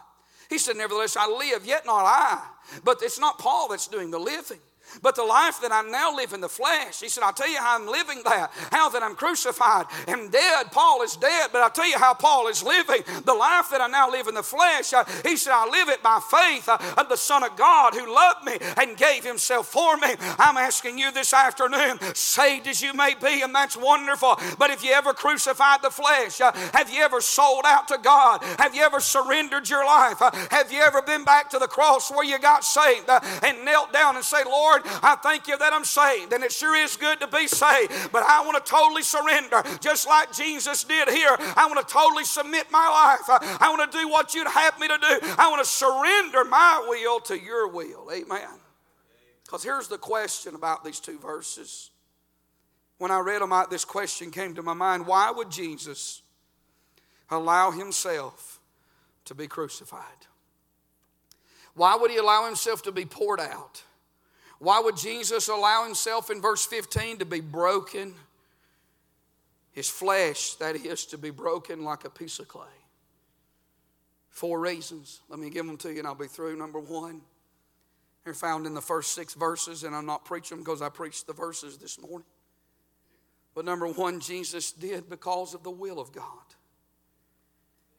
He 0.48 0.56
said, 0.56 0.76
Nevertheless, 0.76 1.16
I 1.16 1.26
live, 1.26 1.66
yet 1.66 1.84
not 1.84 2.04
I. 2.06 2.42
But 2.84 3.02
it's 3.02 3.18
not 3.18 3.38
Paul 3.38 3.68
that's 3.68 3.88
doing 3.88 4.10
the 4.10 4.18
living. 4.18 4.60
But 5.02 5.16
the 5.16 5.24
life 5.24 5.60
that 5.62 5.72
I 5.72 5.82
now 5.82 6.14
live 6.14 6.32
in 6.32 6.40
the 6.40 6.48
flesh, 6.48 7.00
he 7.00 7.08
said, 7.08 7.24
I'll 7.24 7.32
tell 7.32 7.50
you 7.50 7.58
how 7.58 7.78
I'm 7.78 7.86
living 7.86 8.22
that. 8.24 8.52
How 8.70 8.88
that 8.90 9.02
I'm 9.02 9.14
crucified 9.14 9.86
and 10.08 10.30
dead. 10.30 10.72
Paul 10.72 11.02
is 11.02 11.16
dead, 11.16 11.50
but 11.52 11.62
I'll 11.62 11.70
tell 11.70 11.88
you 11.88 11.98
how 11.98 12.14
Paul 12.14 12.48
is 12.48 12.62
living. 12.62 13.02
The 13.24 13.34
life 13.34 13.70
that 13.70 13.80
I 13.80 13.88
now 13.88 14.10
live 14.10 14.28
in 14.28 14.34
the 14.34 14.42
flesh, 14.42 14.92
uh, 14.92 15.04
he 15.24 15.36
said, 15.36 15.52
I 15.52 15.68
live 15.68 15.88
it 15.88 16.02
by 16.02 16.20
faith 16.30 16.68
uh, 16.68 16.78
of 16.96 17.08
the 17.08 17.16
Son 17.16 17.42
of 17.42 17.56
God 17.56 17.94
who 17.94 18.12
loved 18.12 18.44
me 18.44 18.58
and 18.76 18.96
gave 18.96 19.24
himself 19.24 19.68
for 19.68 19.96
me. 19.96 20.14
I'm 20.38 20.56
asking 20.56 20.98
you 20.98 21.10
this 21.12 21.32
afternoon, 21.32 21.98
saved 22.14 22.66
as 22.66 22.82
you 22.82 22.94
may 22.94 23.14
be, 23.14 23.42
and 23.42 23.54
that's 23.54 23.76
wonderful. 23.76 24.38
But 24.58 24.70
if 24.70 24.84
you 24.84 24.92
ever 24.92 25.12
crucified 25.12 25.82
the 25.82 25.90
flesh, 25.90 26.40
uh, 26.40 26.52
have 26.72 26.92
you 26.92 27.02
ever 27.02 27.20
sold 27.20 27.64
out 27.66 27.88
to 27.88 27.98
God? 28.02 28.42
Have 28.58 28.74
you 28.74 28.82
ever 28.82 29.00
surrendered 29.00 29.68
your 29.68 29.84
life? 29.84 30.20
Uh, 30.20 30.30
have 30.50 30.72
you 30.72 30.80
ever 30.80 31.02
been 31.02 31.24
back 31.24 31.50
to 31.50 31.58
the 31.58 31.68
cross 31.68 32.10
where 32.10 32.24
you 32.24 32.38
got 32.38 32.64
saved 32.64 33.08
uh, 33.08 33.20
and 33.42 33.64
knelt 33.64 33.92
down 33.92 34.16
and 34.16 34.24
say, 34.24 34.44
Lord, 34.44 34.73
I 34.84 35.16
thank 35.22 35.48
you 35.48 35.56
that 35.58 35.72
I'm 35.72 35.84
saved, 35.84 36.32
and 36.32 36.42
it 36.42 36.52
sure 36.52 36.76
is 36.76 36.96
good 36.96 37.20
to 37.20 37.26
be 37.26 37.46
saved, 37.46 38.12
but 38.12 38.22
I 38.22 38.44
want 38.44 38.64
to 38.64 38.70
totally 38.70 39.02
surrender, 39.02 39.62
just 39.80 40.06
like 40.06 40.32
Jesus 40.32 40.84
did 40.84 41.08
here. 41.08 41.36
I 41.56 41.66
want 41.66 41.86
to 41.86 41.92
totally 41.92 42.24
submit 42.24 42.70
my 42.70 42.88
life. 42.88 43.40
I 43.60 43.70
want 43.70 43.90
to 43.90 43.98
do 43.98 44.08
what 44.08 44.34
you'd 44.34 44.48
have 44.48 44.78
me 44.78 44.88
to 44.88 44.98
do. 44.98 45.18
I 45.38 45.50
want 45.50 45.64
to 45.64 45.70
surrender 45.70 46.44
my 46.44 46.86
will 46.88 47.20
to 47.20 47.38
your 47.38 47.68
will. 47.68 48.10
Amen. 48.12 48.60
Because 49.44 49.62
here's 49.62 49.88
the 49.88 49.98
question 49.98 50.54
about 50.54 50.84
these 50.84 51.00
two 51.00 51.18
verses. 51.18 51.90
When 52.98 53.10
I 53.10 53.20
read 53.20 53.42
them 53.42 53.52
out, 53.52 53.70
this 53.70 53.84
question 53.84 54.30
came 54.30 54.54
to 54.54 54.62
my 54.62 54.74
mind 54.74 55.06
why 55.06 55.30
would 55.30 55.50
Jesus 55.50 56.22
allow 57.30 57.70
himself 57.70 58.60
to 59.26 59.34
be 59.34 59.46
crucified? 59.46 60.00
Why 61.74 61.96
would 61.96 62.10
he 62.10 62.16
allow 62.16 62.46
himself 62.46 62.82
to 62.82 62.92
be 62.92 63.04
poured 63.04 63.40
out? 63.40 63.82
Why 64.58 64.80
would 64.80 64.96
Jesus 64.96 65.48
allow 65.48 65.84
himself 65.84 66.30
in 66.30 66.40
verse 66.40 66.64
15 66.64 67.18
to 67.18 67.24
be 67.24 67.40
broken? 67.40 68.14
His 69.72 69.88
flesh, 69.90 70.54
that 70.54 70.76
is, 70.76 71.06
to 71.06 71.18
be 71.18 71.30
broken 71.30 71.84
like 71.84 72.04
a 72.04 72.10
piece 72.10 72.38
of 72.38 72.48
clay. 72.48 72.66
Four 74.30 74.60
reasons. 74.60 75.20
Let 75.28 75.38
me 75.38 75.50
give 75.50 75.66
them 75.66 75.76
to 75.78 75.92
you 75.92 75.98
and 75.98 76.06
I'll 76.06 76.14
be 76.14 76.26
through. 76.26 76.56
Number 76.56 76.80
one, 76.80 77.20
they're 78.24 78.34
found 78.34 78.66
in 78.66 78.74
the 78.74 78.80
first 78.80 79.12
six 79.12 79.34
verses, 79.34 79.84
and 79.84 79.94
I'm 79.94 80.06
not 80.06 80.24
preaching 80.24 80.58
because 80.58 80.80
I 80.80 80.88
preached 80.88 81.26
the 81.26 81.34
verses 81.34 81.76
this 81.76 82.00
morning. 82.00 82.26
But 83.54 83.64
number 83.64 83.86
one, 83.86 84.20
Jesus 84.20 84.72
did 84.72 85.08
because 85.08 85.54
of 85.54 85.62
the 85.62 85.70
will 85.70 86.00
of 86.00 86.12
God. 86.12 86.24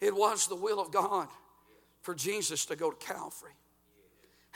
It 0.02 0.16
was 0.16 0.48
the 0.48 0.56
will 0.56 0.80
of 0.80 0.92
God 0.92 1.28
for 2.02 2.14
Jesus 2.14 2.66
to 2.66 2.76
go 2.76 2.92
to 2.92 3.06
Calvary. 3.06 3.54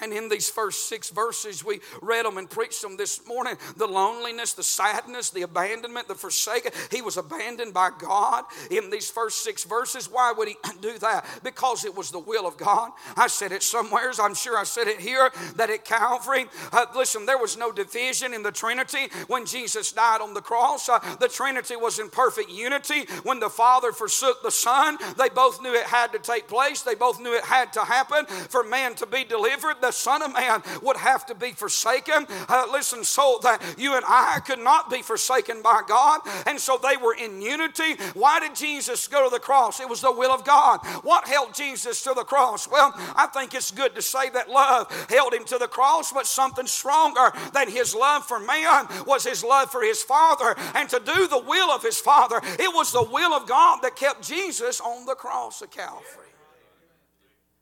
And 0.01 0.13
in 0.13 0.29
these 0.29 0.49
first 0.49 0.87
six 0.87 1.09
verses, 1.09 1.63
we 1.63 1.81
read 2.01 2.25
them 2.25 2.37
and 2.37 2.49
preached 2.49 2.81
them 2.81 2.97
this 2.97 3.25
morning 3.27 3.55
the 3.77 3.87
loneliness, 3.87 4.53
the 4.53 4.63
sadness, 4.63 5.29
the 5.29 5.41
abandonment, 5.41 6.07
the 6.07 6.15
forsaken. 6.15 6.71
He 6.91 7.01
was 7.01 7.17
abandoned 7.17 7.73
by 7.73 7.91
God 7.97 8.45
in 8.71 8.89
these 8.89 9.09
first 9.09 9.43
six 9.43 9.63
verses. 9.63 10.09
Why 10.11 10.33
would 10.35 10.47
he 10.47 10.55
do 10.81 10.97
that? 10.99 11.25
Because 11.43 11.85
it 11.85 11.95
was 11.95 12.11
the 12.11 12.19
will 12.19 12.47
of 12.47 12.57
God. 12.57 12.91
I 13.15 13.27
said 13.27 13.51
it 13.51 13.63
somewheres, 13.63 14.19
I'm 14.19 14.35
sure 14.35 14.57
I 14.57 14.63
said 14.63 14.87
it 14.87 14.99
here, 14.99 15.29
that 15.55 15.69
at 15.69 15.85
Calvary, 15.85 16.45
uh, 16.71 16.85
listen, 16.95 17.25
there 17.25 17.37
was 17.37 17.57
no 17.57 17.71
division 17.71 18.33
in 18.33 18.43
the 18.43 18.51
Trinity 18.51 19.09
when 19.27 19.45
Jesus 19.45 19.91
died 19.91 20.21
on 20.21 20.33
the 20.33 20.41
cross. 20.41 20.89
Uh, 20.89 20.99
the 21.19 21.27
Trinity 21.27 21.75
was 21.75 21.99
in 21.99 22.09
perfect 22.09 22.49
unity. 22.49 23.05
When 23.23 23.39
the 23.39 23.49
Father 23.49 23.91
forsook 23.91 24.41
the 24.43 24.51
Son, 24.51 24.97
they 25.17 25.29
both 25.29 25.61
knew 25.61 25.73
it 25.73 25.85
had 25.85 26.11
to 26.13 26.19
take 26.19 26.47
place, 26.47 26.81
they 26.81 26.95
both 26.95 27.19
knew 27.19 27.33
it 27.33 27.43
had 27.43 27.73
to 27.73 27.81
happen 27.81 28.25
for 28.25 28.63
man 28.63 28.95
to 28.95 29.05
be 29.05 29.23
delivered. 29.23 29.75
The 29.81 29.88
the 29.89 29.93
Son 29.93 30.21
of 30.21 30.33
Man 30.33 30.61
would 30.83 30.97
have 30.97 31.25
to 31.25 31.33
be 31.33 31.51
forsaken. 31.51 32.27
Uh, 32.47 32.67
listen, 32.71 33.03
so 33.03 33.39
that 33.41 33.59
you 33.75 33.95
and 33.95 34.05
I 34.07 34.39
could 34.45 34.59
not 34.59 34.91
be 34.91 35.01
forsaken 35.01 35.63
by 35.63 35.81
God. 35.87 36.21
And 36.45 36.59
so 36.59 36.77
they 36.77 36.95
were 36.95 37.15
in 37.15 37.41
unity. 37.41 37.95
Why 38.13 38.39
did 38.39 38.55
Jesus 38.55 39.07
go 39.07 39.23
to 39.23 39.31
the 39.31 39.39
cross? 39.39 39.79
It 39.79 39.89
was 39.89 40.01
the 40.01 40.11
will 40.11 40.31
of 40.31 40.45
God. 40.45 40.85
What 41.01 41.27
held 41.27 41.55
Jesus 41.55 42.03
to 42.03 42.13
the 42.15 42.23
cross? 42.23 42.69
Well, 42.69 42.93
I 43.15 43.27
think 43.33 43.55
it's 43.55 43.71
good 43.71 43.95
to 43.95 44.03
say 44.03 44.29
that 44.29 44.47
love 44.47 44.91
held 45.09 45.33
him 45.33 45.45
to 45.45 45.57
the 45.57 45.67
cross, 45.67 46.13
but 46.13 46.27
something 46.27 46.67
stronger 46.67 47.31
than 47.53 47.67
his 47.67 47.95
love 47.95 48.25
for 48.25 48.39
man 48.39 48.85
was 49.07 49.23
his 49.23 49.43
love 49.43 49.71
for 49.71 49.81
his 49.81 50.03
Father. 50.03 50.55
And 50.75 50.87
to 50.89 50.99
do 50.99 51.27
the 51.27 51.43
will 51.43 51.71
of 51.71 51.81
his 51.81 51.97
Father, 51.97 52.39
it 52.59 52.75
was 52.75 52.91
the 52.91 53.09
will 53.11 53.33
of 53.33 53.47
God 53.47 53.79
that 53.81 53.95
kept 53.95 54.21
Jesus 54.21 54.79
on 54.79 55.07
the 55.07 55.15
cross 55.15 55.63
of 55.63 55.71
Calvary. 55.71 56.28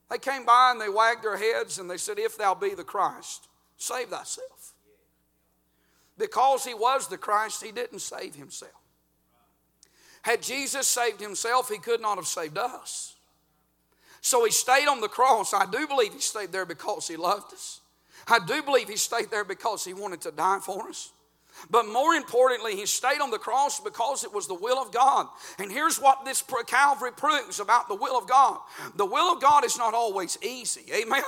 They 0.09 0.17
came 0.17 0.45
by 0.45 0.71
and 0.71 0.79
they 0.79 0.89
wagged 0.89 1.23
their 1.23 1.37
heads 1.37 1.79
and 1.79 1.89
they 1.89 1.97
said, 1.97 2.19
If 2.19 2.37
thou 2.37 2.53
be 2.53 2.73
the 2.73 2.83
Christ, 2.83 3.47
save 3.77 4.07
thyself. 4.07 4.73
Because 6.17 6.65
he 6.65 6.73
was 6.73 7.07
the 7.07 7.17
Christ, 7.17 7.63
he 7.63 7.71
didn't 7.71 7.99
save 7.99 8.35
himself. 8.35 8.71
Had 10.21 10.41
Jesus 10.41 10.87
saved 10.87 11.21
himself, 11.21 11.69
he 11.69 11.77
could 11.77 12.01
not 12.01 12.17
have 12.17 12.27
saved 12.27 12.57
us. 12.57 13.15
So 14.21 14.43
he 14.45 14.51
stayed 14.51 14.87
on 14.87 14.99
the 14.99 15.07
cross. 15.07 15.53
I 15.53 15.65
do 15.65 15.87
believe 15.87 16.13
he 16.13 16.19
stayed 16.19 16.51
there 16.51 16.65
because 16.65 17.07
he 17.07 17.15
loved 17.15 17.53
us. 17.53 17.81
I 18.27 18.39
do 18.45 18.61
believe 18.61 18.89
he 18.89 18.97
stayed 18.97 19.29
there 19.29 19.45
because 19.45 19.85
he 19.85 19.93
wanted 19.93 20.21
to 20.21 20.31
die 20.31 20.59
for 20.61 20.89
us. 20.89 21.11
But 21.69 21.87
more 21.87 22.13
importantly, 22.13 22.75
he 22.75 22.85
stayed 22.85 23.21
on 23.21 23.31
the 23.31 23.37
cross 23.37 23.79
because 23.79 24.23
it 24.23 24.33
was 24.33 24.47
the 24.47 24.53
will 24.53 24.77
of 24.77 24.91
God. 24.91 25.27
And 25.59 25.71
here's 25.71 25.99
what 25.99 26.25
this 26.25 26.43
Calvary 26.67 27.11
proves 27.11 27.59
about 27.59 27.87
the 27.87 27.95
will 27.95 28.17
of 28.17 28.27
God 28.27 28.59
the 28.95 29.05
will 29.05 29.33
of 29.33 29.41
God 29.41 29.65
is 29.65 29.77
not 29.77 29.93
always 29.93 30.37
easy. 30.41 30.85
Amen. 30.93 31.23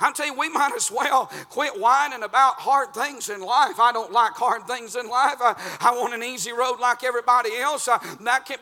I'm 0.00 0.14
telling 0.14 0.32
you, 0.32 0.38
we 0.38 0.48
might 0.48 0.72
as 0.74 0.90
well 0.90 1.30
quit 1.50 1.78
whining 1.78 2.22
about 2.22 2.54
hard 2.54 2.94
things 2.94 3.28
in 3.28 3.40
life. 3.40 3.78
I 3.78 3.92
don't 3.92 4.12
like 4.12 4.32
hard 4.32 4.66
things 4.66 4.96
in 4.96 5.08
life. 5.08 5.36
I, 5.40 5.54
I 5.80 5.92
want 5.92 6.14
an 6.14 6.22
easy 6.22 6.52
road 6.52 6.78
like 6.80 7.04
everybody 7.04 7.56
else. 7.56 7.88
I, 7.88 7.98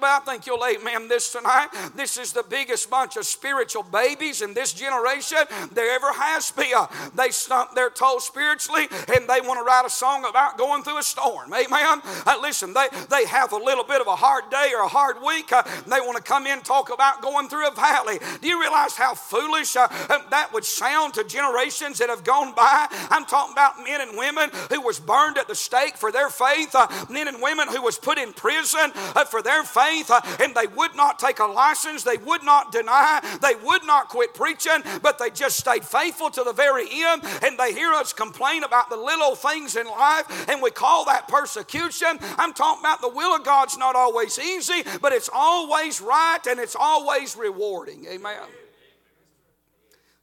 but 0.00 0.09
I 0.09 0.20
think 0.20 0.46
you'll 0.46 0.64
amen 0.64 1.09
this 1.09 1.33
tonight. 1.33 1.68
This 1.94 2.16
is 2.18 2.33
the 2.33 2.42
biggest 2.42 2.90
bunch 2.90 3.16
of 3.16 3.26
spiritual 3.26 3.83
babies 3.83 4.42
in 4.42 4.54
this 4.54 4.72
generation 4.72 5.38
there 5.72 5.94
ever 5.94 6.12
has 6.12 6.50
been. 6.50 6.87
They 7.14 7.31
stump 7.31 7.74
their 7.74 7.90
toe 7.90 8.18
spiritually 8.18 8.87
and 9.14 9.28
they 9.28 9.40
want 9.40 9.59
to 9.61 9.64
write 9.64 9.85
a 9.87 9.90
song 9.90 10.24
about 10.24 10.59
going 10.59 10.83
through 10.83 10.98
a 10.98 11.02
storm. 11.02 11.52
Amen. 11.52 12.00
Uh, 12.26 12.38
listen, 12.40 12.72
they, 12.74 12.87
they 13.11 13.26
have 13.26 13.52
a 13.52 13.57
little 13.57 13.85
bit 13.85 14.00
of 14.00 14.07
a 14.07 14.16
hard 14.16 14.50
day 14.50 14.72
or 14.74 14.83
a 14.83 14.88
hard 14.88 15.16
week. 15.24 15.52
Uh, 15.52 15.62
they 15.87 16.00
want 16.00 16.16
to 16.16 16.22
come 16.22 16.46
in 16.46 16.54
and 16.54 16.64
talk 16.64 16.92
about 16.92 17.22
going 17.22 17.48
through 17.48 17.68
a 17.68 17.74
valley. 17.74 18.18
Do 18.40 18.48
you 18.48 18.61
realize 18.61 18.96
how 18.96 19.14
foolish 19.14 19.76
uh, 19.76 19.88
that 20.31 20.50
would 20.52 20.64
sound 20.64 21.08
to 21.12 21.25
generations 21.25 21.99
that 21.99 22.09
have 22.09 22.25
gone 22.25 22.55
by. 22.55 22.87
I'm 23.11 23.25
talking 23.25 23.53
about 23.53 23.83
men 23.85 24.01
and 24.01 24.16
women 24.16 24.51
who 24.71 24.81
was 24.81 25.01
burned 25.01 25.38
at 25.38 25.49
the 25.49 25.55
stake 25.55 25.97
for 25.97 26.12
their 26.12 26.29
faith, 26.29 26.75
uh, 26.75 26.88
men 27.11 27.29
and 27.29 27.40
women 27.42 27.68
who 27.68 27.83
was 27.83 27.99
put 27.99 28.18
in 28.18 28.33
prison 28.33 28.92
uh, 28.94 29.25
for 29.25 29.42
their 29.42 29.64
faith, 29.64 30.11
uh, 30.11 30.21
and 30.40 30.55
they 30.55 30.66
would 30.66 30.94
not 30.94 31.18
take 31.18 31.38
a 31.38 31.44
license, 31.44 32.03
they 32.03 32.16
would 32.18 32.42
not 32.42 32.73
deny, 32.73 33.21
they 33.42 33.55
would 33.64 33.85
not 33.87 34.09
quit 34.09 34.35
preaching, 34.35 34.83
but 35.03 35.18
they 35.18 35.31
just 35.31 35.59
stayed 35.59 35.85
faithful 35.85 36.31
to 36.31 36.42
the 36.42 36.53
very 36.53 36.87
end. 36.90 37.23
And 37.42 37.59
they 37.59 37.73
hear 37.73 37.92
us 37.92 38.12
complain 38.12 38.64
about 38.64 38.90
the 38.90 38.97
little 38.97 39.35
things 39.35 39.77
in 39.77 39.87
life, 39.87 40.49
and 40.49 40.62
we 40.62 40.71
call 40.71 41.05
that 41.07 41.29
persecution. 41.29 42.18
I'm 42.37 42.53
talking 42.53 42.83
about 42.83 43.01
the 43.01 43.09
will 43.09 43.35
of 43.35 43.44
God's 43.44 43.77
not 43.79 43.97
always 43.97 44.38
easy, 44.38 44.83
but 45.01 45.12
it's 45.12 45.31
always 45.33 46.01
right 46.01 46.40
and 46.47 46.61
it's 46.61 46.77
always 46.79 47.37
rewarding. 47.37 48.07
Amen. 48.09 48.67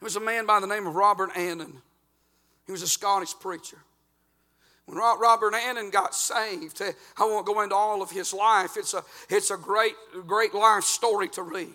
Was 0.06 0.16
a 0.16 0.20
man 0.20 0.46
by 0.46 0.60
the 0.60 0.68
name 0.68 0.86
of 0.86 0.94
Robert 0.94 1.32
Annan. 1.36 1.82
He 2.68 2.72
was 2.72 2.84
a 2.84 2.88
Scottish 2.88 3.34
preacher. 3.40 3.80
When 4.86 5.00
Robert 5.00 5.56
Annan 5.56 5.90
got 5.90 6.14
saved, 6.14 6.80
eh, 6.80 6.92
I 7.18 7.24
won't 7.24 7.48
go 7.48 7.62
into 7.62 7.74
all 7.74 8.04
of 8.04 8.12
his 8.12 8.32
life. 8.32 8.78
It's 8.78 8.94
a, 8.94 9.04
it's 9.32 9.50
a 9.50 9.58
great, 9.58 9.96
great 10.28 10.54
life 10.54 10.84
story 10.84 11.28
to 11.30 11.42
read. 11.42 11.74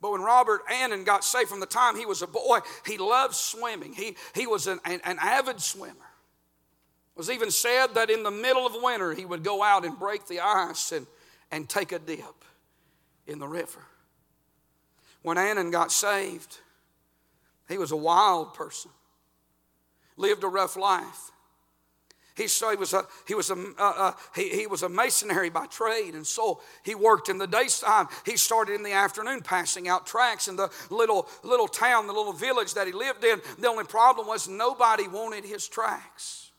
But 0.00 0.12
when 0.12 0.22
Robert 0.22 0.62
Annan 0.72 1.04
got 1.04 1.22
saved 1.22 1.50
from 1.50 1.60
the 1.60 1.66
time 1.66 1.96
he 1.96 2.06
was 2.06 2.22
a 2.22 2.26
boy, 2.26 2.60
he 2.86 2.96
loved 2.96 3.34
swimming. 3.34 3.92
He, 3.92 4.16
he 4.34 4.46
was 4.46 4.66
an, 4.66 4.80
an, 4.86 5.02
an 5.04 5.18
avid 5.20 5.60
swimmer. 5.60 5.92
It 5.92 7.18
was 7.18 7.28
even 7.28 7.50
said 7.50 7.88
that 7.88 8.08
in 8.08 8.22
the 8.22 8.30
middle 8.30 8.66
of 8.66 8.72
winter, 8.82 9.12
he 9.12 9.26
would 9.26 9.44
go 9.44 9.62
out 9.62 9.84
and 9.84 9.98
break 9.98 10.28
the 10.28 10.40
ice 10.40 10.92
and, 10.92 11.06
and 11.50 11.68
take 11.68 11.92
a 11.92 11.98
dip 11.98 12.42
in 13.26 13.38
the 13.38 13.48
river. 13.48 13.84
When 15.20 15.36
Annan 15.36 15.70
got 15.70 15.92
saved, 15.92 16.60
he 17.68 17.78
was 17.78 17.92
a 17.92 17.96
wild 17.96 18.54
person, 18.54 18.90
lived 20.16 20.44
a 20.44 20.48
rough 20.48 20.76
life. 20.76 21.30
He, 22.38 22.46
so 22.46 22.70
he 22.70 22.76
was 22.76 22.92
a 22.94 23.04
he 23.26 23.34
was 23.34 23.50
a 23.50 23.54
uh, 23.54 23.92
uh, 23.96 24.12
he, 24.32 24.48
he 24.50 24.66
was 24.68 24.84
a 24.84 24.88
masonry 24.88 25.50
by 25.50 25.66
trade, 25.66 26.14
and 26.14 26.24
so 26.24 26.60
he 26.84 26.94
worked 26.94 27.28
in 27.28 27.36
the 27.36 27.48
daytime. 27.48 28.06
He 28.24 28.36
started 28.36 28.76
in 28.76 28.84
the 28.84 28.92
afternoon 28.92 29.42
passing 29.42 29.88
out 29.88 30.06
tracts 30.06 30.46
in 30.46 30.54
the 30.54 30.70
little 30.88 31.28
little 31.42 31.66
town, 31.66 32.06
the 32.06 32.12
little 32.12 32.32
village 32.32 32.74
that 32.74 32.86
he 32.86 32.92
lived 32.92 33.24
in. 33.24 33.40
The 33.58 33.66
only 33.66 33.84
problem 33.84 34.28
was 34.28 34.48
nobody 34.48 35.08
wanted 35.08 35.44
his 35.44 35.66
tracts. 35.66 36.52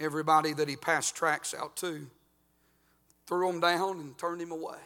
Everybody 0.00 0.52
that 0.54 0.68
he 0.68 0.74
passed 0.74 1.14
tracts 1.14 1.54
out 1.54 1.76
to 1.76 2.08
threw 3.26 3.52
them 3.52 3.60
down 3.60 4.00
and 4.00 4.18
turned 4.18 4.42
him 4.42 4.50
away. 4.50 4.78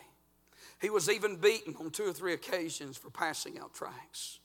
He 0.82 0.90
was 0.90 1.08
even 1.08 1.36
beaten 1.36 1.74
on 1.80 1.90
two 1.90 2.04
or 2.04 2.12
three 2.12 2.34
occasions 2.34 2.98
for 2.98 3.08
passing 3.08 3.58
out 3.58 3.72
tracts. 3.72 4.40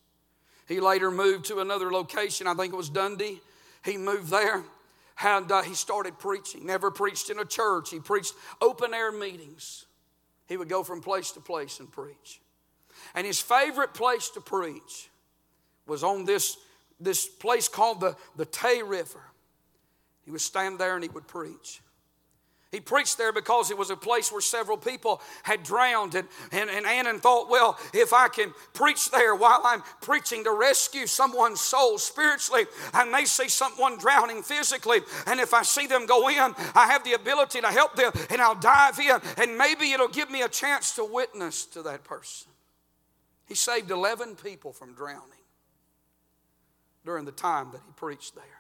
He 0.70 0.80
later 0.80 1.10
moved 1.10 1.46
to 1.46 1.60
another 1.60 1.92
location, 1.92 2.46
I 2.46 2.54
think 2.54 2.74
it 2.74 2.78
was 2.78 2.90
Dundee. 2.90 3.42
He 3.84 3.98
moved 3.98 4.30
there 4.30 4.64
and 5.22 5.52
uh, 5.52 5.64
he 5.64 5.74
started 5.74 6.20
preaching. 6.20 6.66
Never 6.66 6.92
preached 6.92 7.32
in 7.32 7.40
a 7.40 7.46
church, 7.46 7.90
he 7.90 8.00
preached 8.00 8.34
open 8.62 8.94
air 8.94 9.12
meetings. 9.12 9.86
He 10.48 10.58
would 10.58 10.70
go 10.70 10.84
from 10.84 11.02
place 11.02 11.32
to 11.32 11.40
place 11.40 11.80
and 11.80 11.92
preach. 11.92 12.40
And 13.16 13.26
his 13.26 13.40
favorite 13.40 13.96
place 13.96 14.30
to 14.30 14.42
preach 14.42 15.10
was 15.88 16.04
on 16.04 16.26
this, 16.26 16.58
this 17.00 17.28
place 17.28 17.68
called 17.68 18.00
the, 18.00 18.16
the 18.36 18.46
Tay 18.46 18.84
River. 18.84 19.24
He 20.24 20.30
would 20.30 20.42
stand 20.42 20.78
there 20.78 20.94
and 20.94 21.04
he 21.04 21.10
would 21.10 21.28
preach. 21.28 21.82
He 22.72 22.80
preached 22.80 23.18
there 23.18 23.34
because 23.34 23.72
it 23.72 23.78
was 23.78 23.90
a 23.90 23.96
place 23.96 24.32
where 24.32 24.42
several 24.42 24.78
people 24.78 25.22
had 25.42 25.64
drowned. 25.64 26.14
And, 26.14 26.28
and, 26.52 26.70
and 26.70 26.86
Annan 26.86 27.20
thought, 27.20 27.50
well, 27.50 27.80
if 27.96 28.14
I 28.14 28.28
can 28.28 28.54
preach 28.74 29.10
there 29.10 29.36
while 29.36 29.62
I'm 29.66 29.82
preaching 30.02 30.44
to 30.44 30.52
rescue 30.52 31.08
someone's 31.08 31.62
soul 31.62 31.98
spiritually, 31.98 32.66
I 32.94 33.06
may 33.06 33.26
see 33.26 33.50
someone 33.50 33.98
drowning 33.98 34.44
physically. 34.44 35.00
And 35.26 35.40
if 35.40 35.56
I 35.56 35.64
see 35.64 35.88
them 35.88 36.06
go 36.06 36.30
in, 36.30 36.54
I 36.76 36.88
have 36.92 37.04
the 37.04 37.14
ability 37.14 37.62
to 37.62 37.68
help 37.68 37.96
them 37.96 38.12
and 38.30 38.40
I'll 38.40 38.54
dive 38.54 39.00
in. 39.00 39.20
And 39.38 39.58
maybe 39.58 39.92
it'll 39.92 40.08
give 40.08 40.30
me 40.30 40.44
a 40.44 40.50
chance 40.50 40.94
to 40.96 41.04
witness 41.04 41.66
to 41.68 41.82
that 41.84 42.04
person. 42.04 42.52
He 43.48 43.56
saved 43.56 43.90
11 43.90 44.36
people 44.36 44.74
from 44.74 44.94
drowning 44.94 45.24
during 47.04 47.26
the 47.26 47.32
time 47.32 47.72
that 47.72 47.82
he 47.84 47.92
preached 47.94 48.36
there. 48.36 48.59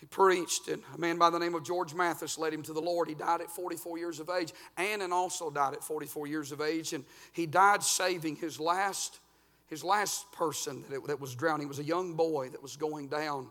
He 0.00 0.06
preached, 0.06 0.68
and 0.68 0.82
a 0.94 0.98
man 0.98 1.18
by 1.18 1.28
the 1.28 1.38
name 1.38 1.54
of 1.54 1.62
George 1.62 1.92
Mathis 1.92 2.38
led 2.38 2.54
him 2.54 2.62
to 2.62 2.72
the 2.72 2.80
Lord. 2.80 3.06
He 3.06 3.14
died 3.14 3.42
at 3.42 3.50
44 3.50 3.98
years 3.98 4.18
of 4.18 4.30
age. 4.30 4.54
Annan 4.78 5.12
also 5.12 5.50
died 5.50 5.74
at 5.74 5.84
44 5.84 6.26
years 6.26 6.52
of 6.52 6.62
age, 6.62 6.94
and 6.94 7.04
he 7.32 7.44
died 7.44 7.82
saving 7.82 8.36
his 8.36 8.58
last, 8.58 9.20
his 9.66 9.84
last 9.84 10.32
person 10.32 10.82
that, 10.88 10.96
it, 10.96 11.06
that 11.06 11.20
was 11.20 11.34
drowning. 11.34 11.66
It 11.66 11.68
was 11.68 11.80
a 11.80 11.84
young 11.84 12.14
boy 12.14 12.48
that 12.48 12.62
was 12.62 12.76
going 12.76 13.08
down. 13.08 13.48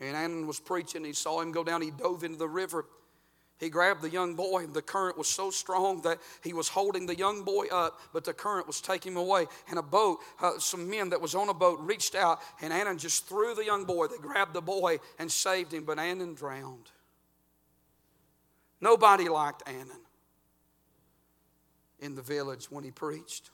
And 0.00 0.16
Annan 0.16 0.46
was 0.46 0.58
preaching. 0.58 1.04
He 1.04 1.12
saw 1.12 1.42
him 1.42 1.52
go 1.52 1.62
down. 1.62 1.82
He 1.82 1.90
dove 1.90 2.24
into 2.24 2.38
the 2.38 2.48
river. 2.48 2.86
He 3.58 3.70
grabbed 3.70 4.02
the 4.02 4.10
young 4.10 4.34
boy, 4.34 4.64
and 4.64 4.74
the 4.74 4.82
current 4.82 5.16
was 5.16 5.28
so 5.28 5.50
strong 5.50 6.02
that 6.02 6.18
he 6.42 6.52
was 6.52 6.68
holding 6.68 7.06
the 7.06 7.16
young 7.16 7.44
boy 7.44 7.66
up, 7.68 8.00
but 8.12 8.24
the 8.24 8.32
current 8.32 8.66
was 8.66 8.80
taking 8.80 9.12
him 9.12 9.18
away. 9.18 9.46
And 9.68 9.78
a 9.78 9.82
boat, 9.82 10.18
uh, 10.40 10.58
some 10.58 10.90
men 10.90 11.10
that 11.10 11.20
was 11.20 11.34
on 11.34 11.48
a 11.48 11.54
boat 11.54 11.78
reached 11.80 12.16
out, 12.16 12.40
and 12.60 12.72
Annan 12.72 12.98
just 12.98 13.28
threw 13.28 13.54
the 13.54 13.64
young 13.64 13.84
boy. 13.84 14.08
They 14.08 14.18
grabbed 14.18 14.54
the 14.54 14.60
boy 14.60 14.98
and 15.18 15.30
saved 15.30 15.72
him, 15.72 15.84
but 15.84 16.00
Annan 16.00 16.34
drowned. 16.34 16.90
Nobody 18.80 19.28
liked 19.28 19.62
Annan 19.66 20.02
in 22.00 22.16
the 22.16 22.22
village 22.22 22.66
when 22.70 22.82
he 22.82 22.90
preached. 22.90 23.50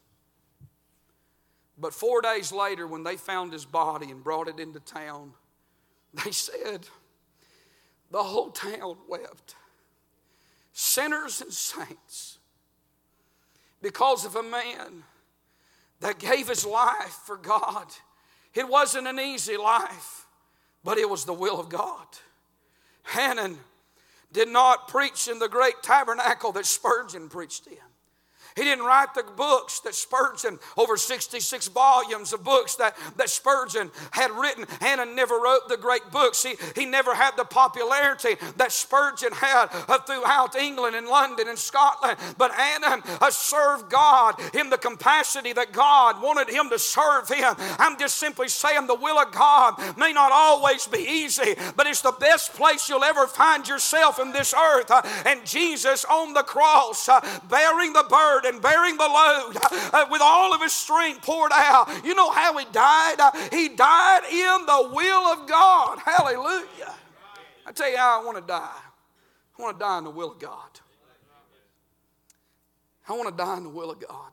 But 1.79 1.95
four 1.95 2.21
days 2.21 2.53
later, 2.53 2.87
when 2.87 3.05
they 3.05 3.17
found 3.17 3.53
his 3.53 3.65
body 3.65 4.11
and 4.11 4.25
brought 4.25 4.49
it 4.49 4.59
into 4.59 4.81
town, 4.81 5.35
they 6.25 6.33
said, 6.33 6.89
the 8.11 8.23
whole 8.23 8.51
town 8.51 8.97
wept 9.07 9.55
sinners 10.73 11.41
and 11.41 11.53
saints, 11.53 12.39
because 13.83 14.25
of 14.25 14.37
a 14.37 14.43
man 14.43 15.05
that 16.01 16.19
gave 16.19 16.49
his 16.49 16.65
life 16.65 17.19
for 17.25 17.37
God. 17.37 17.87
It 18.55 18.69
wasn't 18.69 19.07
an 19.07 19.21
easy 19.21 19.57
life, 19.57 20.27
but 20.83 20.99
it 20.99 21.09
was 21.09 21.25
the 21.25 21.33
will 21.33 21.61
of 21.61 21.69
God. 21.69 22.07
Annan 23.19 23.59
did 24.33 24.49
not 24.49 24.89
preach 24.89 25.29
in 25.29 25.39
the 25.39 25.49
great 25.49 25.83
tabernacle 25.83 26.53
that 26.53 26.67
Spurgeon 26.67 27.29
preached 27.29 27.67
in. 27.67 27.79
He 28.57 28.63
didn't 28.63 28.85
write 28.85 29.15
the 29.15 29.25
books 29.37 29.81
that 29.81 29.95
Spurgeon, 29.95 30.59
over 30.77 30.97
66 30.97 31.69
volumes 31.69 32.33
of 32.33 32.45
books 32.45 32.77
that, 32.77 32.97
that 33.17 33.31
Spurgeon 33.31 33.91
had 34.11 34.31
written. 34.31 34.67
Annan 34.81 35.15
never 35.15 35.37
wrote 35.37 35.69
the 35.69 35.77
great 35.77 36.11
books. 36.11 36.43
He, 36.43 36.55
he 36.75 36.87
never 36.87 37.15
had 37.15 37.37
the 37.37 37.45
popularity 37.45 38.37
that 38.57 38.73
Spurgeon 38.73 39.33
had 39.33 39.67
throughout 40.07 40.57
England 40.57 40.97
and 40.97 41.07
London 41.07 41.49
and 41.49 41.59
Scotland. 41.59 42.19
But 42.39 42.59
Annan 42.59 43.03
uh, 43.21 43.31
served 43.31 43.91
God 43.91 44.35
in 44.55 44.71
the 44.71 44.79
capacity 44.79 45.53
that 45.53 45.73
God 45.73 46.23
wanted 46.23 46.49
him 46.53 46.71
to 46.71 46.79
serve 46.79 47.29
him. 47.29 47.55
I'm 47.79 47.99
just 47.99 48.17
simply 48.17 48.49
saying 48.49 48.87
the 48.87 48.95
will 48.95 49.19
of 49.19 49.33
God 49.33 49.97
may 49.97 50.13
not 50.13 50.33
always 50.33 50.87
be 50.87 50.99
easy, 50.99 51.55
but 51.77 51.87
it's 51.87 52.03
the 52.03 52.13
best 52.13 52.55
place 52.55 52.89
you'll 52.89 53.05
ever 53.05 53.27
find 53.27 53.69
yourself 53.69 54.19
in 54.19 54.33
this 54.33 54.55
earth. 54.55 54.91
And 55.27 55.45
Jesus 55.47 56.05
on 56.05 56.33
the 56.33 56.43
cross, 56.43 57.09
uh, 57.09 57.21
bearing 57.49 57.93
the 57.93 58.05
burden 58.09 58.40
burden, 58.43 58.61
bearing 58.61 58.97
the 58.97 59.09
load 59.09 59.57
uh, 59.93 60.07
with 60.11 60.21
all 60.23 60.55
of 60.55 60.63
his 60.63 60.73
strength 60.73 61.23
poured 61.23 61.53
out. 61.53 61.89
You 62.05 62.15
know 62.15 62.31
how 62.31 62.57
he 62.57 62.65
died? 62.73 63.17
Uh, 63.19 63.31
he 63.51 63.69
died 63.69 64.25
in 64.31 64.67
the 64.67 64.91
will 64.93 65.27
of 65.33 65.49
God. 65.49 65.99
Hallelujah. 66.05 66.95
I 67.67 67.73
tell 67.73 67.91
you 67.91 67.97
how 67.97 68.21
I 68.21 68.25
want 68.25 68.39
to 68.39 68.47
die. 68.47 68.81
I 69.59 69.63
want 69.63 69.79
to 69.79 69.85
die 69.85 69.99
in 69.99 70.05
the 70.05 70.11
will 70.11 70.33
of 70.33 70.39
God. 70.39 70.81
I 73.09 73.13
want 73.13 73.29
to 73.29 73.37
die 73.37 73.57
in 73.57 73.65
the 73.65 73.69
will 73.71 73.91
of 73.91 74.01
God. 74.01 74.33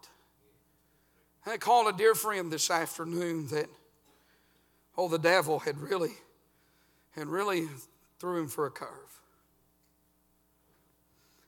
I 1.46 1.58
called 1.58 1.94
a 1.94 1.98
dear 1.98 2.14
friend 2.14 2.52
this 2.52 2.70
afternoon 2.70 3.48
that, 3.48 3.68
oh, 4.98 5.08
the 5.08 5.18
devil 5.18 5.60
had 5.60 5.80
really, 5.80 6.12
had 7.12 7.28
really 7.28 7.68
threw 8.20 8.42
him 8.42 8.48
for 8.48 8.66
a 8.66 8.72
curve. 8.72 8.90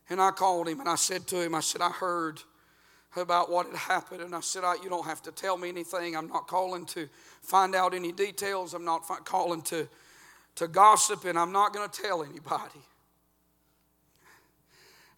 And 0.09 0.21
I 0.21 0.31
called 0.31 0.67
him 0.67 0.79
and 0.79 0.89
I 0.89 0.95
said 0.95 1.27
to 1.27 1.41
him, 1.41 1.53
I 1.53 1.59
said, 1.59 1.81
I 1.81 1.89
heard 1.89 2.41
about 3.15 3.51
what 3.51 3.67
had 3.67 3.75
happened. 3.75 4.21
And 4.21 4.35
I 4.35 4.39
said, 4.39 4.63
I, 4.63 4.75
You 4.83 4.89
don't 4.89 5.05
have 5.05 5.21
to 5.23 5.31
tell 5.31 5.57
me 5.57 5.69
anything. 5.69 6.15
I'm 6.15 6.27
not 6.27 6.47
calling 6.47 6.85
to 6.87 7.09
find 7.41 7.75
out 7.75 7.93
any 7.93 8.11
details. 8.11 8.73
I'm 8.73 8.85
not 8.85 9.01
calling 9.25 9.61
to, 9.63 9.87
to 10.55 10.67
gossip, 10.67 11.25
and 11.25 11.37
I'm 11.37 11.51
not 11.51 11.73
going 11.73 11.89
to 11.89 12.01
tell 12.01 12.23
anybody. 12.23 12.81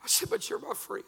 I 0.03 0.07
said, 0.07 0.29
But 0.29 0.49
you're 0.49 0.59
my 0.59 0.73
friend. 0.73 1.03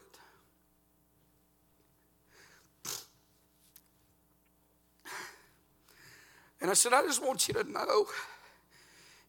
And 6.62 6.72
I 6.72 6.76
said, 6.76 6.94
I 6.94 7.02
just 7.02 7.22
want 7.22 7.50
you 7.50 7.54
to 7.56 7.70
know 7.70 8.06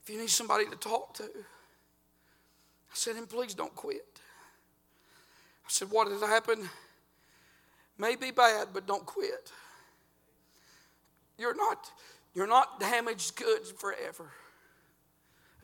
if 0.03 0.09
you 0.09 0.19
need 0.19 0.31
somebody 0.31 0.67
to 0.67 0.77
talk 0.77 1.15
to. 1.15 1.25
I 1.25 2.97
said, 2.97 3.17
and 3.17 3.29
please 3.29 3.55
don't 3.55 3.75
quit. 3.75 4.07
I 5.67 5.69
said, 5.69 5.91
What 5.91 6.09
has 6.09 6.21
happened? 6.21 6.69
May 7.99 8.17
be 8.17 8.31
bad, 8.31 8.69
but 8.73 8.87
don't 8.87 9.07
quit. 9.07 9.53
You're 11.39 11.55
not, 11.55 11.91
you're 12.35 12.47
not 12.47 12.81
damaged 12.81 13.37
goods 13.37 13.71
forever. 13.71 14.31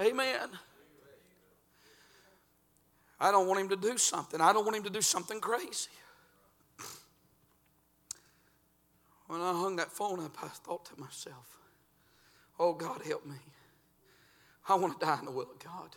Amen. 0.00 0.48
I 3.20 3.30
don't 3.30 3.46
want 3.46 3.60
him 3.60 3.68
to 3.68 3.76
do 3.76 3.98
something. 3.98 4.40
I 4.40 4.52
don't 4.52 4.64
want 4.64 4.76
him 4.76 4.84
to 4.84 4.90
do 4.90 5.02
something 5.02 5.40
crazy. 5.40 5.90
When 9.26 9.40
I 9.40 9.52
hung 9.52 9.76
that 9.76 9.92
phone 9.92 10.24
up, 10.24 10.36
I 10.42 10.48
thought 10.48 10.86
to 10.86 11.00
myself, 11.00 11.58
oh, 12.58 12.72
God, 12.72 13.02
help 13.06 13.26
me. 13.26 13.36
I 14.68 14.74
want 14.74 14.98
to 14.98 15.06
die 15.06 15.18
in 15.18 15.26
the 15.26 15.30
will 15.30 15.50
of 15.50 15.58
God. 15.58 15.90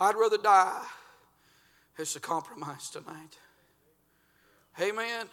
I'd 0.00 0.16
rather 0.16 0.38
die 0.38 0.84
it's 1.98 2.14
a 2.14 2.20
compromise 2.20 2.90
tonight. 2.90 3.36
Amen. 4.80 5.26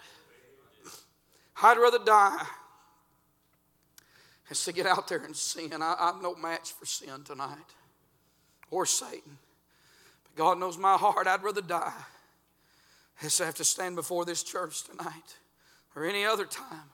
I'd 1.61 1.77
rather 1.77 1.99
die 2.03 2.45
as 4.49 4.63
to 4.65 4.73
get 4.73 4.85
out 4.85 5.07
there 5.07 5.23
and 5.23 5.35
sin. 5.35 5.81
I, 5.81 6.11
am 6.15 6.21
no 6.21 6.35
match 6.35 6.73
for 6.73 6.85
sin 6.85 7.23
tonight 7.23 7.57
or 8.71 8.85
Satan. 8.85 9.37
But 10.23 10.35
God 10.35 10.59
knows 10.59 10.77
my 10.77 10.97
heart. 10.97 11.27
I'd 11.27 11.43
rather 11.43 11.61
die 11.61 11.93
as 13.21 13.37
to 13.37 13.45
have 13.45 13.55
to 13.55 13.63
stand 13.63 13.95
before 13.95 14.25
this 14.25 14.43
church 14.43 14.83
tonight 14.83 15.37
or 15.95 16.05
any 16.05 16.25
other 16.25 16.45
time 16.45 16.89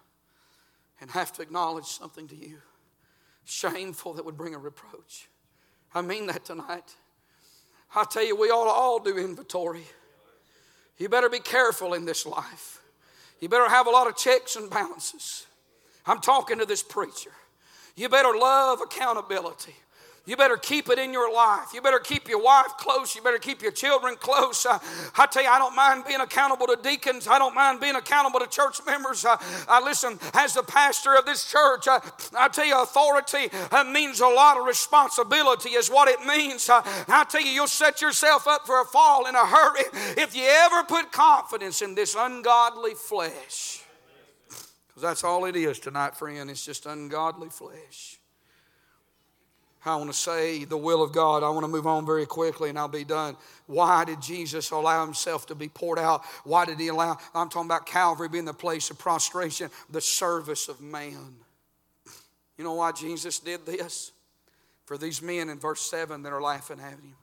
and 0.99 1.09
have 1.11 1.33
to 1.33 1.41
acknowledge 1.41 1.85
something 1.85 2.27
to 2.27 2.35
you 2.35 2.57
shameful 3.43 4.13
that 4.13 4.25
would 4.25 4.37
bring 4.37 4.55
a 4.55 4.59
reproach. 4.59 5.27
I 5.93 6.01
mean 6.01 6.27
that 6.27 6.45
tonight. 6.45 6.95
I 7.93 8.05
tell 8.05 8.25
you, 8.25 8.35
we 8.35 8.47
ought 8.49 8.65
to 8.65 8.71
all 8.71 8.99
do 8.99 9.17
inventory. 9.17 9.83
You 11.01 11.09
better 11.09 11.29
be 11.29 11.39
careful 11.39 11.95
in 11.95 12.05
this 12.05 12.27
life. 12.27 12.79
You 13.39 13.49
better 13.49 13.67
have 13.67 13.87
a 13.87 13.89
lot 13.89 14.05
of 14.05 14.15
checks 14.15 14.55
and 14.55 14.69
balances. 14.69 15.47
I'm 16.05 16.21
talking 16.21 16.59
to 16.59 16.65
this 16.67 16.83
preacher. 16.83 17.31
You 17.95 18.07
better 18.07 18.37
love 18.37 18.81
accountability. 18.81 19.73
You 20.27 20.37
better 20.37 20.55
keep 20.55 20.87
it 20.89 20.99
in 20.99 21.11
your 21.11 21.33
life. 21.33 21.73
You 21.73 21.81
better 21.81 21.97
keep 21.97 22.29
your 22.29 22.41
wife 22.43 22.77
close. 22.77 23.15
You 23.15 23.23
better 23.23 23.39
keep 23.39 23.63
your 23.63 23.71
children 23.71 24.15
close. 24.19 24.67
Uh, 24.67 24.77
I 25.17 25.25
tell 25.25 25.41
you, 25.41 25.49
I 25.49 25.57
don't 25.57 25.75
mind 25.75 26.03
being 26.05 26.21
accountable 26.21 26.67
to 26.67 26.77
deacons. 26.81 27.27
I 27.27 27.39
don't 27.39 27.55
mind 27.55 27.79
being 27.79 27.95
accountable 27.95 28.39
to 28.39 28.45
church 28.45 28.77
members. 28.85 29.25
Uh, 29.25 29.37
I 29.67 29.83
listen, 29.83 30.19
as 30.35 30.53
the 30.53 30.61
pastor 30.61 31.15
of 31.15 31.25
this 31.25 31.49
church, 31.49 31.87
uh, 31.87 31.99
I 32.37 32.49
tell 32.49 32.65
you, 32.65 32.79
authority 32.79 33.49
uh, 33.71 33.83
means 33.83 34.19
a 34.19 34.27
lot 34.27 34.57
of 34.57 34.65
responsibility, 34.65 35.71
is 35.71 35.89
what 35.89 36.07
it 36.07 36.23
means. 36.23 36.69
Uh, 36.69 36.83
I 37.07 37.25
tell 37.27 37.41
you, 37.41 37.49
you'll 37.49 37.65
set 37.65 37.99
yourself 37.99 38.47
up 38.47 38.67
for 38.67 38.79
a 38.79 38.85
fall 38.85 39.25
in 39.25 39.33
a 39.33 39.45
hurry 39.45 39.85
if 40.21 40.35
you 40.35 40.43
ever 40.45 40.83
put 40.83 41.11
confidence 41.11 41.81
in 41.81 41.95
this 41.95 42.15
ungodly 42.17 42.93
flesh. 42.93 43.81
Because 44.87 45.01
that's 45.01 45.23
all 45.23 45.45
it 45.45 45.55
is 45.55 45.79
tonight, 45.79 46.15
friend. 46.15 46.51
It's 46.51 46.63
just 46.63 46.85
ungodly 46.85 47.49
flesh. 47.49 48.20
I 49.83 49.95
want 49.95 50.11
to 50.11 50.17
say 50.17 50.63
the 50.63 50.77
will 50.77 51.01
of 51.01 51.11
God. 51.11 51.41
I 51.41 51.49
want 51.49 51.63
to 51.63 51.67
move 51.71 51.87
on 51.87 52.05
very 52.05 52.25
quickly 52.27 52.69
and 52.69 52.77
I'll 52.77 52.87
be 52.87 53.03
done. 53.03 53.35
Why 53.65 54.05
did 54.05 54.21
Jesus 54.21 54.69
allow 54.69 55.03
himself 55.03 55.47
to 55.47 55.55
be 55.55 55.69
poured 55.69 55.97
out? 55.97 56.23
Why 56.43 56.65
did 56.65 56.79
he 56.79 56.89
allow? 56.89 57.17
I'm 57.33 57.49
talking 57.49 57.67
about 57.67 57.87
Calvary 57.87 58.29
being 58.29 58.45
the 58.45 58.53
place 58.53 58.91
of 58.91 58.99
prostration, 58.99 59.71
the 59.89 60.01
service 60.01 60.67
of 60.67 60.81
man. 60.81 61.35
You 62.57 62.63
know 62.63 62.73
why 62.73 62.91
Jesus 62.91 63.39
did 63.39 63.65
this? 63.65 64.11
For 64.85 64.97
these 64.97 65.21
men 65.21 65.49
in 65.49 65.57
verse 65.57 65.81
7 65.81 66.21
that 66.23 66.33
are 66.33 66.41
laughing 66.41 66.79
at 66.79 66.91
him. 66.91 67.15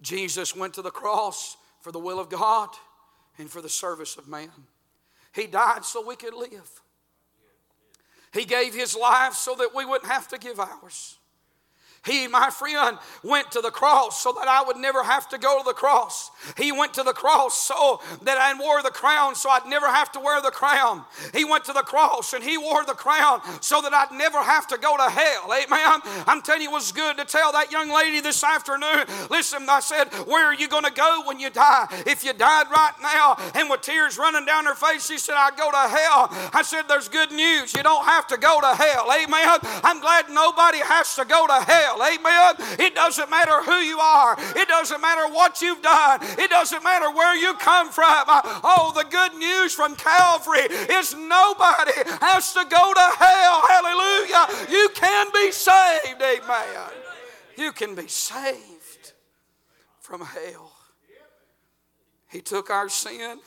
Jesus 0.00 0.54
went 0.54 0.74
to 0.74 0.82
the 0.82 0.90
cross 0.90 1.56
for 1.80 1.90
the 1.90 1.98
will 1.98 2.20
of 2.20 2.28
God 2.28 2.68
and 3.38 3.50
for 3.50 3.60
the 3.60 3.68
service 3.68 4.16
of 4.16 4.28
man. 4.28 4.50
He 5.34 5.46
died 5.46 5.84
so 5.84 6.06
we 6.06 6.16
could 6.16 6.34
live. 6.34 6.70
He 8.32 8.44
gave 8.44 8.74
his 8.74 8.96
life 8.96 9.32
so 9.34 9.56
that 9.56 9.74
we 9.74 9.84
wouldn't 9.84 10.10
have 10.10 10.28
to 10.28 10.38
give 10.38 10.60
ours. 10.60 11.18
He, 12.06 12.26
my 12.28 12.48
friend, 12.48 12.96
went 13.22 13.52
to 13.52 13.60
the 13.60 13.70
cross 13.70 14.22
so 14.22 14.32
that 14.32 14.48
I 14.48 14.62
would 14.62 14.78
never 14.78 15.02
have 15.02 15.28
to 15.28 15.38
go 15.38 15.58
to 15.58 15.64
the 15.64 15.74
cross. 15.74 16.30
He 16.56 16.72
went 16.72 16.94
to 16.94 17.02
the 17.02 17.12
cross 17.12 17.54
so 17.54 18.00
that 18.22 18.38
I 18.38 18.58
wore 18.58 18.82
the 18.82 18.88
crown 18.88 19.34
so 19.34 19.50
I'd 19.50 19.66
never 19.66 19.86
have 19.86 20.10
to 20.12 20.20
wear 20.20 20.40
the 20.40 20.50
crown. 20.50 21.04
He 21.34 21.44
went 21.44 21.66
to 21.66 21.74
the 21.74 21.82
cross 21.82 22.32
and 22.32 22.42
he 22.42 22.56
wore 22.56 22.86
the 22.86 22.94
crown 22.94 23.42
so 23.60 23.82
that 23.82 23.92
I'd 23.92 24.16
never 24.16 24.38
have 24.38 24.66
to 24.68 24.78
go 24.78 24.96
to 24.96 25.10
hell. 25.10 25.52
Amen. 25.52 26.00
I'm 26.26 26.40
telling 26.40 26.62
you, 26.62 26.70
it 26.70 26.72
was 26.72 26.90
good 26.90 27.18
to 27.18 27.26
tell 27.26 27.52
that 27.52 27.70
young 27.70 27.90
lady 27.90 28.20
this 28.20 28.42
afternoon. 28.42 29.04
Listen, 29.28 29.68
I 29.68 29.80
said, 29.80 30.06
Where 30.24 30.46
are 30.46 30.54
you 30.54 30.68
going 30.68 30.84
to 30.84 30.92
go 30.92 31.22
when 31.26 31.38
you 31.38 31.50
die? 31.50 31.86
If 32.06 32.24
you 32.24 32.32
died 32.32 32.66
right 32.70 32.94
now 33.02 33.36
and 33.54 33.68
with 33.68 33.82
tears 33.82 34.16
running 34.16 34.46
down 34.46 34.64
her 34.64 34.74
face, 34.74 35.06
she 35.06 35.18
said, 35.18 35.34
I 35.36 35.50
go 35.50 35.70
to 35.70 35.76
hell. 35.76 36.50
I 36.54 36.62
said, 36.64 36.84
There's 36.88 37.10
good 37.10 37.30
news. 37.30 37.74
You 37.74 37.82
don't 37.82 38.06
have 38.06 38.26
to 38.28 38.38
go 38.38 38.58
to 38.62 38.74
hell. 38.74 39.12
Amen. 39.12 39.58
I'm 39.84 40.00
glad 40.00 40.30
nobody 40.30 40.78
has 40.78 41.14
to 41.16 41.26
go 41.26 41.46
to 41.46 41.60
hell 41.60 41.89
hell. 41.90 42.02
Amen. 42.02 42.54
It 42.78 42.94
doesn't 42.94 43.30
matter 43.30 43.62
who 43.62 43.76
you 43.76 43.98
are, 43.98 44.36
it 44.56 44.68
doesn't 44.68 45.00
matter 45.00 45.32
what 45.32 45.60
you've 45.60 45.82
done, 45.82 46.20
it 46.22 46.50
doesn't 46.50 46.82
matter 46.84 47.10
where 47.10 47.36
you 47.36 47.54
come 47.54 47.90
from. 47.90 48.24
Uh, 48.26 48.60
oh, 48.64 48.92
the 48.94 49.08
good 49.08 49.34
news 49.34 49.74
from 49.74 49.96
Calvary 49.96 50.60
is 50.60 51.14
nobody 51.14 51.92
has 52.20 52.52
to 52.54 52.64
go 52.68 52.94
to 52.94 53.16
hell. 53.18 53.62
Hallelujah. 53.68 54.70
You 54.70 54.88
can 54.94 55.26
be 55.32 55.52
saved. 55.52 56.22
Amen. 56.22 56.90
You 57.56 57.72
can 57.72 57.94
be 57.94 58.08
saved 58.08 59.12
from 60.00 60.22
hell. 60.22 60.72
He 62.30 62.40
took 62.40 62.70
our 62.70 62.88
sin 62.88 63.40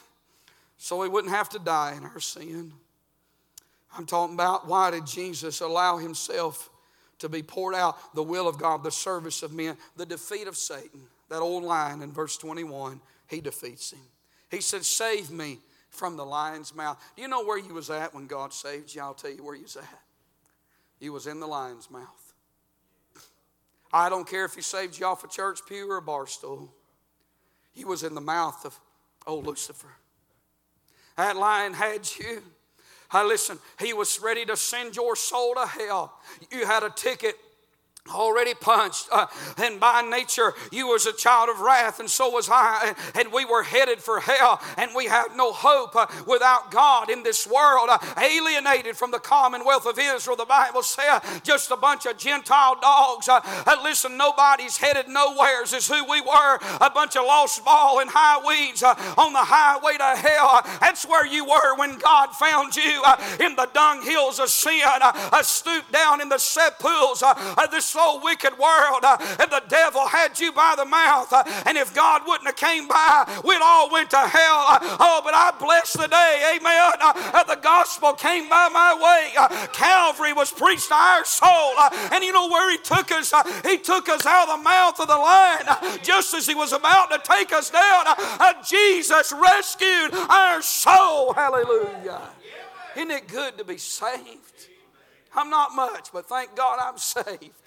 so 0.78 0.98
we 0.98 1.08
wouldn't 1.08 1.34
have 1.34 1.50
to 1.50 1.60
die 1.60 1.96
in 1.96 2.04
our 2.04 2.20
sin. 2.20 2.74
I'm 3.98 4.06
talking 4.06 4.34
about 4.34 4.68
why 4.68 4.92
did 4.92 5.06
Jesus 5.06 5.62
allow 5.62 5.98
himself 5.98 6.70
to 7.24 7.30
be 7.30 7.42
poured 7.42 7.74
out, 7.74 8.14
the 8.14 8.22
will 8.22 8.50
of 8.50 8.58
God, 8.58 8.84
the 8.84 8.92
service 8.92 9.44
of 9.44 9.54
men, 9.54 9.78
the 9.96 10.06
defeat 10.06 10.46
of 10.46 10.58
Satan. 10.58 11.00
That 11.30 11.40
old 11.40 11.64
line 11.64 12.02
in 12.02 12.12
verse 12.12 12.36
21, 12.38 13.00
he 13.28 13.40
defeats 13.40 13.94
him. 13.94 14.02
He 14.52 14.60
said, 14.60 14.84
Save 14.84 15.32
me 15.32 15.60
from 15.90 16.18
the 16.18 16.26
lion's 16.26 16.76
mouth. 16.76 17.02
Do 17.16 17.22
you 17.22 17.30
know 17.30 17.46
where 17.46 17.58
you 17.58 17.74
was 17.74 17.90
at 17.90 18.14
when 18.14 18.28
God 18.28 18.52
saved 18.52 18.94
you? 18.94 19.02
I'll 19.02 19.14
tell 19.14 19.32
you 19.32 19.42
where 19.42 19.56
you 19.56 19.64
was 19.64 19.78
at. 19.78 20.02
You 21.00 21.14
was 21.14 21.26
in 21.26 21.40
the 21.40 21.48
lion's 21.48 21.90
mouth. 21.90 22.34
I 23.94 24.10
don't 24.10 24.28
care 24.28 24.44
if 24.44 24.54
he 24.54 24.62
saved 24.62 25.00
you 25.00 25.06
off 25.06 25.24
a 25.24 25.30
church 25.30 25.62
pew 25.66 25.90
or 25.90 25.98
a 25.98 26.02
bar 26.02 26.28
stool. 26.28 26.74
You 27.74 27.88
was 27.88 28.04
in 28.04 28.16
the 28.16 28.22
mouth 28.22 28.66
of 28.66 28.78
old 29.26 29.48
Lucifer. 29.48 29.96
That 31.16 31.38
lion 31.38 31.74
had 31.74 32.02
you. 32.20 32.44
I 33.14 33.24
listen, 33.24 33.60
he 33.80 33.94
was 33.94 34.20
ready 34.20 34.46
to 34.46 34.58
send 34.58 34.96
your 34.96 35.16
soul 35.16 35.54
to 35.56 35.66
hell. 35.66 36.20
You 36.52 36.66
had 36.66 36.84
a 36.84 36.90
ticket 36.90 37.38
already 38.12 38.54
punched 38.54 39.08
uh, 39.14 39.26
and 39.58 39.80
by 39.80 40.02
nature 40.02 40.54
you 40.74 40.88
was 40.88 41.06
a 41.06 41.14
child 41.14 41.48
of 41.50 41.62
wrath 41.62 42.02
and 42.02 42.10
so 42.10 42.30
was 42.30 42.50
i 42.52 42.94
and 43.16 43.32
we 43.32 43.46
were 43.46 43.64
headed 43.64 43.98
for 44.00 44.20
hell 44.20 44.62
and 44.78 44.92
we 44.94 45.06
had 45.06 45.28
no 45.38 45.54
hope 45.54 45.96
uh, 45.96 46.06
without 46.28 46.70
god 46.70 47.10
in 47.10 47.24
this 47.24 47.48
world 47.48 47.88
uh, 47.90 47.98
alienated 48.22 48.98
from 48.98 49.10
the 49.12 49.20
commonwealth 49.20 49.86
of 49.86 49.98
israel. 49.98 50.36
The 50.36 50.44
bible 50.44 50.84
said 50.84 51.22
just 51.44 51.72
a 51.72 51.78
bunch 51.78 52.06
of 52.06 52.18
gentile 52.18 52.78
dogs 52.82 53.30
uh, 53.30 53.40
uh, 53.44 53.78
listen 53.82 54.18
nobody's 54.18 54.76
headed 54.76 55.08
nowheres 55.08 55.72
is 55.72 55.88
who 55.88 56.04
we 56.04 56.20
were 56.20 56.60
a 56.82 56.90
bunch 56.90 57.16
of 57.16 57.24
lost 57.24 57.64
ball 57.64 58.02
and 58.02 58.10
high 58.10 58.46
weeds 58.46 58.84
uh, 58.84 58.94
on 59.18 59.32
the 59.32 59.40
highway 59.40 59.98
to 59.98 60.20
hell. 60.20 60.62
That's 60.82 61.08
where 61.08 61.26
you 61.26 61.46
were 61.46 61.78
when 61.78 61.98
god 62.00 62.32
found 62.32 62.76
you 62.76 63.02
in 63.40 63.56
the 63.56 63.70
dung 63.74 64.04
hills 64.04 64.40
of 64.40 64.50
sin 64.50 64.82
uh, 64.84 65.42
stooped 65.42 65.92
down 65.92 66.20
in 66.20 66.30
the 66.30 66.38
sepulchres 66.38 67.24
of 67.24 67.72
this 67.72 67.93
slow, 67.94 68.20
wicked 68.24 68.58
world, 68.58 69.06
uh, 69.06 69.18
and 69.40 69.52
the 69.52 69.62
devil 69.70 70.08
had 70.08 70.40
you 70.40 70.52
by 70.52 70.74
the 70.76 70.86
mouth. 70.86 71.32
Uh, 71.32 71.44
and 71.68 71.78
if 71.78 71.94
God 71.94 72.24
wouldn't 72.26 72.48
have 72.48 72.56
came 72.56 72.88
by, 72.88 73.42
we'd 73.46 73.62
all 73.62 73.92
went 73.92 74.10
to 74.10 74.18
hell. 74.18 74.66
Uh, 74.68 74.98
oh, 75.00 75.22
but 75.24 75.34
I 75.36 75.54
bless 75.60 75.94
the 75.94 76.08
day, 76.08 76.58
amen. 76.58 76.74
The 77.48 77.60
gospel 77.62 78.14
came 78.14 78.50
by 78.50 78.70
my 78.74 78.98
way. 78.98 79.68
Calvary 79.74 80.34
was 80.34 80.52
preached 80.52 80.88
to 80.88 80.96
our 80.96 81.24
soul. 81.24 81.74
And 82.12 82.24
you 82.24 82.32
know 82.32 82.50
where 82.50 82.72
he 82.72 82.78
took 82.78 83.12
us? 83.12 83.32
he 83.64 83.78
took 83.78 84.10
us 84.10 84.26
out 84.26 84.50
of 84.50 84.58
the 84.58 84.64
mouth 84.64 85.00
of 85.00 85.08
the 85.08 85.18
lion 85.18 86.00
just 86.02 86.34
as 86.34 86.48
he 86.48 86.56
was 86.56 86.74
about 86.74 87.12
to 87.12 87.22
take 87.24 87.54
us 87.54 87.70
down. 87.70 88.06
Jesus 88.66 89.32
rescued 89.32 90.14
our 90.14 90.62
soul. 90.62 91.34
Hallelujah. 91.34 92.22
Isn't 92.96 93.12
it 93.12 93.28
good 93.28 93.58
to 93.58 93.64
be 93.64 93.78
saved? 93.78 94.70
I'm 95.36 95.50
not 95.50 95.76
much, 95.76 96.10
but 96.14 96.28
thank 96.28 96.56
God 96.56 96.80
I'm 96.82 96.98
saved. 96.98 97.63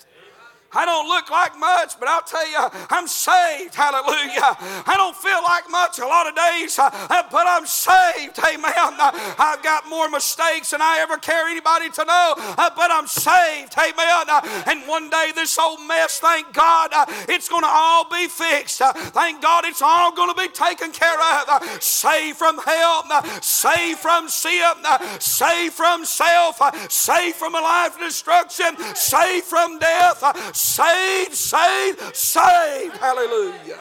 I 0.77 0.85
don't 0.85 1.09
look 1.09 1.31
like 1.31 1.59
much, 1.59 1.99
but 1.99 2.07
I'll 2.07 2.21
tell 2.21 2.47
you, 2.47 2.61
I'm 2.91 3.09
saved. 3.09 3.75
Hallelujah. 3.75 4.85
I 4.85 4.95
don't 5.01 5.17
feel 5.17 5.41
like 5.43 5.71
much 5.71 5.99
a 5.99 6.07
lot 6.07 6.29
of 6.29 6.37
days, 6.37 6.79
uh, 6.79 6.91
but 7.33 7.47
I'm 7.49 7.65
saved. 7.65 8.39
Amen. 8.39 8.93
Uh, 9.01 9.35
I've 9.39 9.63
got 9.63 9.89
more 9.89 10.11
mistakes 10.11 10.71
than 10.73 10.83
I 10.83 10.99
ever 11.01 11.17
care 11.17 11.49
anybody 11.49 11.89
to 11.89 12.05
know, 12.05 12.35
uh, 12.37 12.69
but 12.77 12.91
I'm 12.91 13.07
saved. 13.07 13.73
Amen. 13.79 14.29
Uh, 14.29 14.65
and 14.67 14.87
one 14.87 15.09
day, 15.09 15.33
this 15.35 15.59
old 15.59 15.81
mess, 15.87 16.21
thank 16.21 16.53
God, 16.53 16.91
uh, 16.93 17.07
it's 17.27 17.49
going 17.49 17.63
to 17.63 17.73
all 17.73 18.05
be 18.11 18.29
fixed. 18.29 18.83
Uh, 18.83 18.93
thank 18.93 19.41
God, 19.41 19.65
it's 19.65 19.81
all 19.81 20.13
going 20.13 20.29
to 20.29 20.39
be 20.39 20.49
taken 20.49 20.93
care 20.93 21.17
of. 21.41 21.83
Saved 21.83 22.37
from 22.37 22.59
hell, 22.59 23.05
saved 23.41 24.01
from 24.01 24.29
sin, 24.29 24.77
saved 25.21 25.73
from 25.73 26.05
self, 26.05 26.61
saved 26.93 27.37
from 27.37 27.55
a 27.55 27.61
life 27.61 27.95
of 27.95 28.01
destruction, 28.01 28.77
saved 28.95 29.47
from 29.47 29.79
death 29.79 30.23
saved, 30.67 31.35
saved, 31.35 32.17
saved. 32.17 32.97
Hallelujah. 32.97 33.79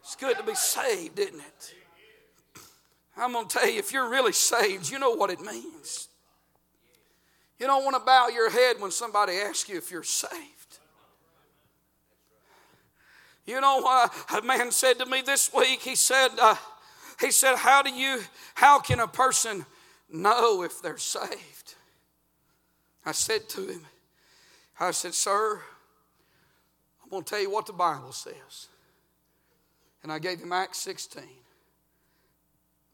It's 0.00 0.16
good 0.16 0.36
to 0.36 0.42
be 0.42 0.54
saved, 0.54 1.18
isn't 1.18 1.40
it? 1.40 1.74
I'm 3.16 3.32
going 3.32 3.46
to 3.46 3.58
tell 3.58 3.68
you, 3.68 3.78
if 3.78 3.92
you're 3.92 4.10
really 4.10 4.32
saved, 4.32 4.90
you 4.90 4.98
know 4.98 5.12
what 5.12 5.30
it 5.30 5.40
means. 5.40 6.08
You 7.58 7.66
don't 7.66 7.84
want 7.84 7.96
to 7.96 8.02
bow 8.02 8.28
your 8.28 8.50
head 8.50 8.80
when 8.80 8.90
somebody 8.90 9.34
asks 9.34 9.68
you 9.68 9.78
if 9.78 9.90
you're 9.90 10.02
saved. 10.02 10.78
You 13.46 13.60
know, 13.60 13.84
uh, 13.86 14.08
a 14.38 14.42
man 14.42 14.72
said 14.72 14.98
to 14.98 15.06
me 15.06 15.22
this 15.22 15.52
week, 15.52 15.80
he 15.80 15.94
said, 15.94 16.28
uh, 16.40 16.56
he 17.20 17.30
said, 17.30 17.56
how 17.56 17.82
do 17.82 17.90
you, 17.90 18.20
how 18.54 18.80
can 18.80 19.00
a 19.00 19.06
person 19.06 19.64
know 20.10 20.62
if 20.62 20.82
they're 20.82 20.98
saved? 20.98 21.74
I 23.06 23.12
said 23.12 23.48
to 23.50 23.66
him, 23.66 23.82
I 24.80 24.90
said, 24.90 25.14
sir, 25.14 25.60
going 27.14 27.24
to 27.24 27.30
tell 27.30 27.40
you 27.40 27.50
what 27.50 27.66
the 27.66 27.72
Bible 27.72 28.12
says. 28.12 28.68
And 30.02 30.12
I 30.12 30.18
gave 30.18 30.40
him 30.40 30.52
Acts 30.52 30.78
16. 30.78 31.22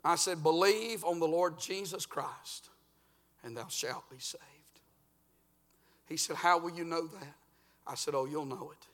I 0.05 0.17
said, 0.17 0.43
Believe 0.43 1.05
on 1.05 1.19
the 1.19 1.27
Lord 1.27 1.59
Jesus 1.59 2.07
Christ, 2.07 2.69
and 3.43 3.57
thou 3.57 3.67
shalt 3.69 4.09
be 4.11 4.19
saved. 4.19 4.45
He 6.07 6.17
said, 6.17 6.37
How 6.37 6.59
will 6.59 6.71
you 6.71 6.85
know 6.85 7.07
that? 7.07 7.35
I 7.87 7.95
said, 7.95 8.15
Oh, 8.15 8.27
you'll 8.27 8.45
know 8.45 8.71
it. 8.73 8.87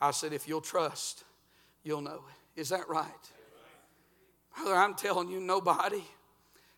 I 0.00 0.10
said, 0.10 0.32
If 0.32 0.48
you'll 0.48 0.60
trust, 0.60 1.24
you'll 1.84 2.02
know 2.02 2.22
it. 2.56 2.60
Is 2.60 2.68
that 2.70 2.88
right? 2.88 3.06
Brother, 4.56 4.74
I'm 4.74 4.94
telling 4.94 5.28
you, 5.28 5.40
nobody 5.40 6.02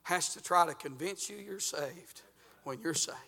has 0.05 0.35
to 0.35 0.43
try 0.43 0.67
to 0.67 0.75
convince 0.75 1.31
you 1.31 1.37
you're 1.37 1.61
saved 1.61 2.23
when 2.65 2.79
you're 2.81 2.95
saved. 2.95 3.19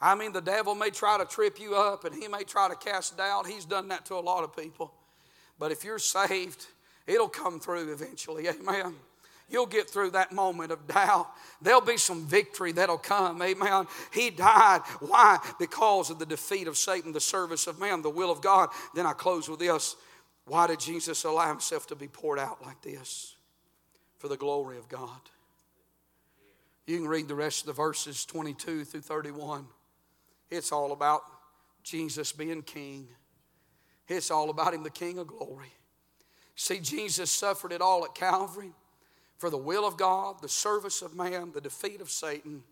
I 0.00 0.14
mean, 0.14 0.32
the 0.32 0.40
devil 0.40 0.74
may 0.74 0.90
try 0.90 1.18
to 1.18 1.24
trip 1.24 1.60
you 1.60 1.74
up 1.74 2.04
and 2.04 2.14
he 2.14 2.28
may 2.28 2.44
try 2.44 2.68
to 2.68 2.76
cast 2.76 3.16
doubt. 3.16 3.46
He's 3.46 3.64
done 3.64 3.88
that 3.88 4.06
to 4.06 4.14
a 4.14 4.20
lot 4.20 4.44
of 4.44 4.56
people. 4.56 4.92
But 5.58 5.72
if 5.72 5.84
you're 5.84 5.98
saved, 5.98 6.66
it'll 7.06 7.28
come 7.28 7.58
through 7.58 7.92
eventually. 7.92 8.48
Amen. 8.48 8.94
You'll 9.50 9.66
get 9.66 9.88
through 9.88 10.10
that 10.10 10.30
moment 10.30 10.70
of 10.70 10.86
doubt. 10.86 11.28
There'll 11.62 11.80
be 11.80 11.96
some 11.96 12.26
victory 12.26 12.72
that'll 12.72 12.98
come. 12.98 13.40
Amen. 13.42 13.86
He 14.12 14.30
died. 14.30 14.82
Why? 15.00 15.38
Because 15.58 16.10
of 16.10 16.18
the 16.18 16.26
defeat 16.26 16.68
of 16.68 16.76
Satan, 16.76 17.12
the 17.12 17.20
service 17.20 17.66
of 17.66 17.80
man, 17.80 18.02
the 18.02 18.10
will 18.10 18.30
of 18.30 18.42
God. 18.42 18.68
Then 18.94 19.06
I 19.06 19.14
close 19.14 19.48
with 19.48 19.58
this. 19.58 19.96
Why 20.44 20.66
did 20.66 20.80
Jesus 20.80 21.24
allow 21.24 21.48
himself 21.48 21.86
to 21.88 21.96
be 21.96 22.08
poured 22.08 22.38
out 22.38 22.62
like 22.62 22.82
this? 22.82 23.34
For 24.18 24.28
the 24.28 24.36
glory 24.36 24.76
of 24.78 24.88
God. 24.88 25.20
You 26.86 26.98
can 26.98 27.08
read 27.08 27.28
the 27.28 27.34
rest 27.34 27.60
of 27.60 27.66
the 27.66 27.72
verses 27.72 28.24
22 28.24 28.84
through 28.84 29.00
31. 29.00 29.66
It's 30.50 30.72
all 30.72 30.92
about 30.92 31.22
Jesus 31.82 32.32
being 32.32 32.62
king. 32.62 33.08
It's 34.08 34.30
all 34.30 34.50
about 34.50 34.74
him, 34.74 34.82
the 34.82 34.90
King 34.90 35.18
of 35.18 35.26
glory. 35.26 35.72
See, 36.56 36.80
Jesus 36.80 37.30
suffered 37.30 37.72
it 37.72 37.82
all 37.82 38.04
at 38.04 38.14
Calvary 38.14 38.72
for 39.36 39.50
the 39.50 39.58
will 39.58 39.86
of 39.86 39.96
God, 39.96 40.40
the 40.42 40.48
service 40.48 41.02
of 41.02 41.14
man, 41.14 41.52
the 41.52 41.60
defeat 41.60 42.00
of 42.00 42.10
Satan, 42.10 42.62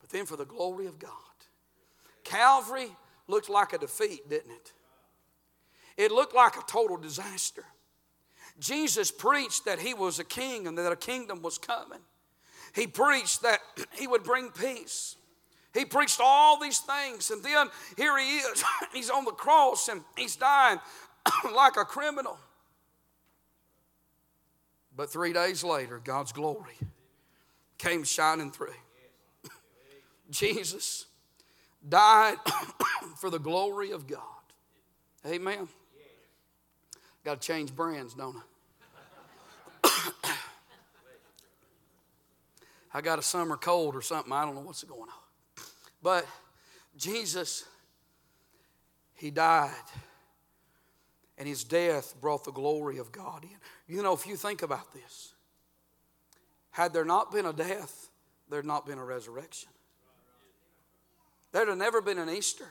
but 0.00 0.10
then 0.10 0.24
for 0.24 0.36
the 0.36 0.46
glory 0.46 0.86
of 0.86 0.98
God. 0.98 1.10
Calvary 2.24 2.88
looked 3.26 3.50
like 3.50 3.72
a 3.72 3.78
defeat, 3.78 4.28
didn't 4.30 4.52
it? 4.52 4.72
It 5.96 6.10
looked 6.10 6.34
like 6.34 6.56
a 6.56 6.62
total 6.66 6.96
disaster. 6.96 7.64
Jesus 8.58 9.10
preached 9.10 9.64
that 9.64 9.80
he 9.80 9.94
was 9.94 10.18
a 10.18 10.24
king 10.24 10.66
and 10.66 10.78
that 10.78 10.92
a 10.92 10.96
kingdom 10.96 11.42
was 11.42 11.58
coming. 11.58 12.00
He 12.74 12.86
preached 12.86 13.42
that 13.42 13.60
he 13.92 14.06
would 14.06 14.22
bring 14.22 14.50
peace. 14.50 15.16
He 15.74 15.84
preached 15.86 16.20
all 16.22 16.60
these 16.60 16.80
things, 16.80 17.30
and 17.30 17.42
then 17.42 17.68
here 17.96 18.18
he 18.18 18.38
is. 18.38 18.64
he's 18.92 19.10
on 19.10 19.24
the 19.24 19.32
cross 19.32 19.88
and 19.88 20.02
he's 20.16 20.36
dying 20.36 20.78
like 21.54 21.76
a 21.76 21.84
criminal. 21.84 22.38
But 24.94 25.10
three 25.10 25.32
days 25.32 25.64
later, 25.64 26.00
God's 26.02 26.32
glory 26.32 26.76
came 27.78 28.04
shining 28.04 28.50
through. 28.50 28.74
Jesus 30.30 31.06
died 31.88 32.36
for 33.16 33.30
the 33.30 33.38
glory 33.38 33.92
of 33.92 34.06
God. 34.06 34.20
Amen. 35.26 35.68
Got 37.24 37.40
to 37.40 37.46
change 37.46 37.74
brands, 37.74 38.14
don't 38.14 38.36
I? 39.84 39.90
I 42.94 43.00
got 43.00 43.18
a 43.18 43.22
summer 43.22 43.56
cold 43.56 43.96
or 43.96 44.02
something. 44.02 44.32
I 44.32 44.44
don't 44.44 44.54
know 44.54 44.60
what's 44.60 44.84
going 44.84 45.00
on. 45.00 45.21
But 46.02 46.26
Jesus, 46.96 47.64
He 49.14 49.30
died. 49.30 49.70
And 51.38 51.48
His 51.48 51.64
death 51.64 52.14
brought 52.20 52.44
the 52.44 52.52
glory 52.52 52.98
of 52.98 53.12
God 53.12 53.44
in. 53.44 53.94
You 53.94 54.02
know, 54.02 54.12
if 54.12 54.26
you 54.26 54.36
think 54.36 54.62
about 54.62 54.92
this, 54.92 55.32
had 56.70 56.92
there 56.92 57.04
not 57.04 57.32
been 57.32 57.46
a 57.46 57.52
death, 57.52 58.10
there'd 58.48 58.64
not 58.64 58.86
been 58.86 58.98
a 58.98 59.04
resurrection. 59.04 59.68
There'd 61.52 61.68
have 61.68 61.78
never 61.78 62.00
been 62.00 62.18
an 62.18 62.30
Easter 62.30 62.68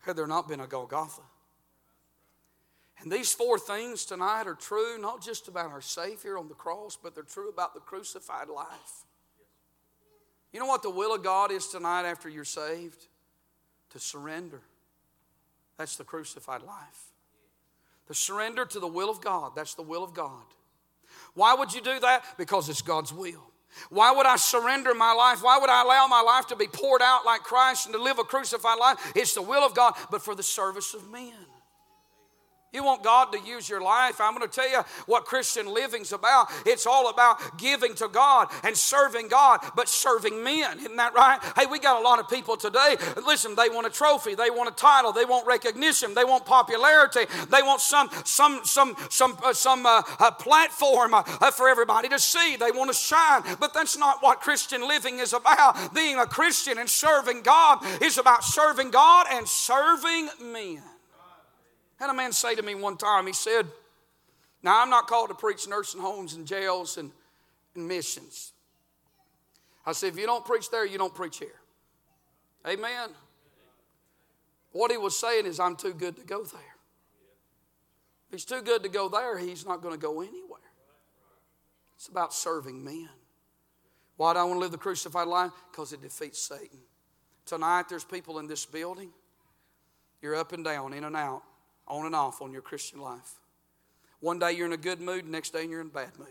had 0.00 0.16
there 0.16 0.26
not 0.26 0.48
been 0.48 0.60
a 0.60 0.66
Golgotha. 0.66 1.22
And 3.00 3.10
these 3.10 3.32
four 3.32 3.58
things 3.58 4.04
tonight 4.04 4.46
are 4.46 4.54
true 4.54 4.98
not 4.98 5.22
just 5.22 5.48
about 5.48 5.70
our 5.70 5.80
Savior 5.80 6.38
on 6.38 6.48
the 6.48 6.54
cross, 6.54 6.96
but 7.00 7.14
they're 7.14 7.24
true 7.24 7.48
about 7.48 7.74
the 7.74 7.80
crucified 7.80 8.48
life. 8.48 9.04
You 10.52 10.60
know 10.60 10.66
what 10.66 10.82
the 10.82 10.90
will 10.90 11.14
of 11.14 11.22
God 11.22 11.50
is 11.50 11.66
tonight 11.66 12.04
after 12.04 12.28
you're 12.28 12.44
saved? 12.44 13.06
To 13.90 13.98
surrender. 13.98 14.60
That's 15.78 15.96
the 15.96 16.04
crucified 16.04 16.62
life. 16.62 17.10
The 18.08 18.14
surrender 18.14 18.64
to 18.66 18.80
the 18.80 18.86
will 18.86 19.10
of 19.10 19.20
God. 19.20 19.52
That's 19.56 19.74
the 19.74 19.82
will 19.82 20.04
of 20.04 20.12
God. 20.12 20.44
Why 21.34 21.54
would 21.54 21.72
you 21.72 21.80
do 21.80 21.98
that? 22.00 22.24
Because 22.36 22.68
it's 22.68 22.82
God's 22.82 23.12
will. 23.12 23.42
Why 23.88 24.12
would 24.12 24.26
I 24.26 24.36
surrender 24.36 24.94
my 24.94 25.12
life? 25.12 25.42
Why 25.42 25.58
would 25.58 25.70
I 25.70 25.82
allow 25.82 26.06
my 26.06 26.20
life 26.20 26.46
to 26.48 26.56
be 26.56 26.66
poured 26.66 27.00
out 27.00 27.24
like 27.24 27.42
Christ 27.42 27.86
and 27.86 27.94
to 27.94 28.02
live 28.02 28.18
a 28.18 28.24
crucified 28.24 28.78
life? 28.78 29.12
It's 29.16 29.34
the 29.34 29.42
will 29.42 29.64
of 29.64 29.74
God, 29.74 29.94
but 30.10 30.22
for 30.22 30.34
the 30.34 30.42
service 30.42 30.92
of 30.92 31.10
men. 31.10 31.32
You 32.72 32.82
want 32.82 33.02
God 33.02 33.32
to 33.32 33.38
use 33.38 33.68
your 33.68 33.82
life. 33.82 34.18
I'm 34.18 34.34
going 34.34 34.48
to 34.48 34.54
tell 34.54 34.68
you 34.68 34.80
what 35.04 35.26
Christian 35.26 35.66
living's 35.66 36.10
about. 36.10 36.48
It's 36.64 36.86
all 36.86 37.10
about 37.10 37.58
giving 37.58 37.94
to 37.96 38.08
God 38.08 38.48
and 38.64 38.74
serving 38.74 39.28
God, 39.28 39.60
but 39.76 39.90
serving 39.90 40.42
men. 40.42 40.78
Isn't 40.78 40.96
that 40.96 41.12
right? 41.12 41.38
Hey, 41.54 41.66
we 41.66 41.78
got 41.78 42.00
a 42.00 42.02
lot 42.02 42.18
of 42.18 42.30
people 42.30 42.56
today. 42.56 42.96
Listen, 43.26 43.54
they 43.56 43.68
want 43.68 43.86
a 43.86 43.90
trophy, 43.90 44.34
they 44.34 44.48
want 44.48 44.70
a 44.70 44.72
title, 44.72 45.12
they 45.12 45.26
want 45.26 45.46
recognition, 45.46 46.14
they 46.14 46.24
want 46.24 46.46
popularity, 46.46 47.26
they 47.50 47.60
want 47.60 47.82
some 47.82 48.08
some 48.24 48.62
some 48.64 48.96
some 49.10 49.36
uh, 49.44 49.52
some 49.52 49.84
uh, 49.84 50.00
uh, 50.18 50.30
platform 50.30 51.12
uh, 51.12 51.22
for 51.50 51.68
everybody 51.68 52.08
to 52.08 52.18
see. 52.18 52.56
They 52.56 52.70
want 52.70 52.90
to 52.90 52.96
shine, 52.96 53.42
but 53.60 53.74
that's 53.74 53.98
not 53.98 54.22
what 54.22 54.40
Christian 54.40 54.88
living 54.88 55.18
is 55.18 55.34
about. 55.34 55.94
Being 55.94 56.18
a 56.18 56.24
Christian 56.24 56.78
and 56.78 56.88
serving 56.88 57.42
God 57.42 57.84
is 58.00 58.16
about 58.16 58.44
serving 58.44 58.92
God 58.92 59.26
and 59.30 59.46
serving 59.46 60.30
men 60.40 60.82
had 62.02 62.10
a 62.10 62.14
man 62.14 62.32
say 62.32 62.56
to 62.56 62.62
me 62.62 62.74
one 62.74 62.96
time, 62.96 63.28
he 63.28 63.32
said, 63.32 63.64
Now 64.60 64.82
I'm 64.82 64.90
not 64.90 65.06
called 65.06 65.28
to 65.28 65.36
preach 65.36 65.68
nursing 65.68 66.00
homes 66.00 66.34
and 66.34 66.44
jails 66.46 66.98
and, 66.98 67.12
and 67.76 67.86
missions. 67.86 68.52
I 69.86 69.92
said, 69.92 70.08
If 70.08 70.18
you 70.18 70.26
don't 70.26 70.44
preach 70.44 70.68
there, 70.68 70.84
you 70.84 70.98
don't 70.98 71.14
preach 71.14 71.38
here. 71.38 71.60
Amen. 72.66 73.10
What 74.72 74.90
he 74.90 74.96
was 74.96 75.16
saying 75.16 75.46
is, 75.46 75.60
I'm 75.60 75.76
too 75.76 75.94
good 75.94 76.16
to 76.16 76.24
go 76.24 76.42
there. 76.42 76.60
If 78.28 78.32
he's 78.32 78.44
too 78.44 78.62
good 78.62 78.82
to 78.82 78.88
go 78.88 79.08
there, 79.08 79.38
he's 79.38 79.64
not 79.64 79.80
going 79.80 79.94
to 79.94 80.00
go 80.00 80.22
anywhere. 80.22 80.60
It's 81.96 82.08
about 82.08 82.34
serving 82.34 82.82
men. 82.82 83.10
Why 84.16 84.32
do 84.32 84.40
I 84.40 84.44
want 84.44 84.56
to 84.56 84.58
live 84.58 84.72
the 84.72 84.78
crucified 84.78 85.28
life? 85.28 85.52
Because 85.70 85.92
it 85.92 86.02
defeats 86.02 86.40
Satan. 86.40 86.80
Tonight, 87.46 87.88
there's 87.88 88.04
people 88.04 88.40
in 88.40 88.48
this 88.48 88.66
building. 88.66 89.10
You're 90.20 90.34
up 90.34 90.52
and 90.52 90.64
down, 90.64 90.94
in 90.94 91.04
and 91.04 91.16
out 91.16 91.42
on 91.88 92.06
and 92.06 92.14
off 92.14 92.42
on 92.42 92.52
your 92.52 92.62
Christian 92.62 93.00
life. 93.00 93.40
One 94.20 94.38
day 94.38 94.52
you're 94.52 94.66
in 94.66 94.72
a 94.72 94.76
good 94.76 95.00
mood, 95.00 95.26
next 95.26 95.50
day 95.50 95.64
you're 95.64 95.80
in 95.80 95.88
a 95.88 95.90
bad 95.90 96.18
mood. 96.18 96.28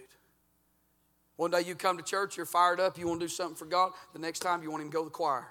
One 1.35 1.51
day 1.51 1.61
you 1.61 1.75
come 1.75 1.97
to 1.97 2.03
church, 2.03 2.37
you're 2.37 2.45
fired 2.45 2.79
up, 2.79 2.97
you 2.97 3.07
want 3.07 3.19
to 3.19 3.25
do 3.25 3.29
something 3.29 3.55
for 3.55 3.65
God. 3.65 3.91
The 4.13 4.19
next 4.19 4.39
time 4.39 4.63
you 4.63 4.69
want 4.69 4.83
Him 4.83 4.89
to 4.89 4.93
go 4.93 5.03
to 5.03 5.09
the 5.09 5.11
choir. 5.11 5.47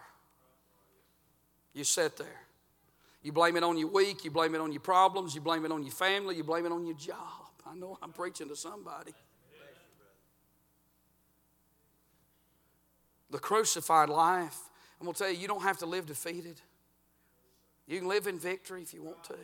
You 1.73 1.85
sit 1.85 2.17
there. 2.17 2.41
You 3.23 3.33
blame 3.33 3.57
it 3.57 3.63
on 3.63 3.77
your 3.77 3.89
week, 3.89 4.25
you 4.25 4.31
blame 4.31 4.55
it 4.55 4.61
on 4.61 4.73
your 4.73 4.81
problems, 4.81 5.35
you 5.35 5.41
blame 5.41 5.65
it 5.65 5.73
on 5.73 5.83
your 5.83 5.93
family, 5.93 6.37
you 6.37 6.45
blame 6.45 6.65
it 6.65 6.73
on 6.73 6.87
your 6.87 6.97
job. 6.97 7.19
I 7.71 7.75
know 7.75 7.99
I'm 8.03 8.13
preaching 8.13 8.49
to 8.49 8.57
somebody. 8.57 9.13
The 13.31 13.39
crucified 13.39 14.09
life, 14.09 14.59
I'm 15.01 15.05
going 15.05 15.15
to 15.15 15.19
tell 15.19 15.31
you, 15.31 15.39
you 15.39 15.47
don't 15.47 15.63
have 15.63 15.79
to 15.79 15.87
live 15.87 16.07
defeated. 16.07 16.61
You 17.87 17.99
can 17.99 18.09
live 18.09 18.27
in 18.27 18.39
victory 18.39 18.83
if 18.83 18.95
you 18.95 19.03
want 19.03 19.23
to. 19.25 19.35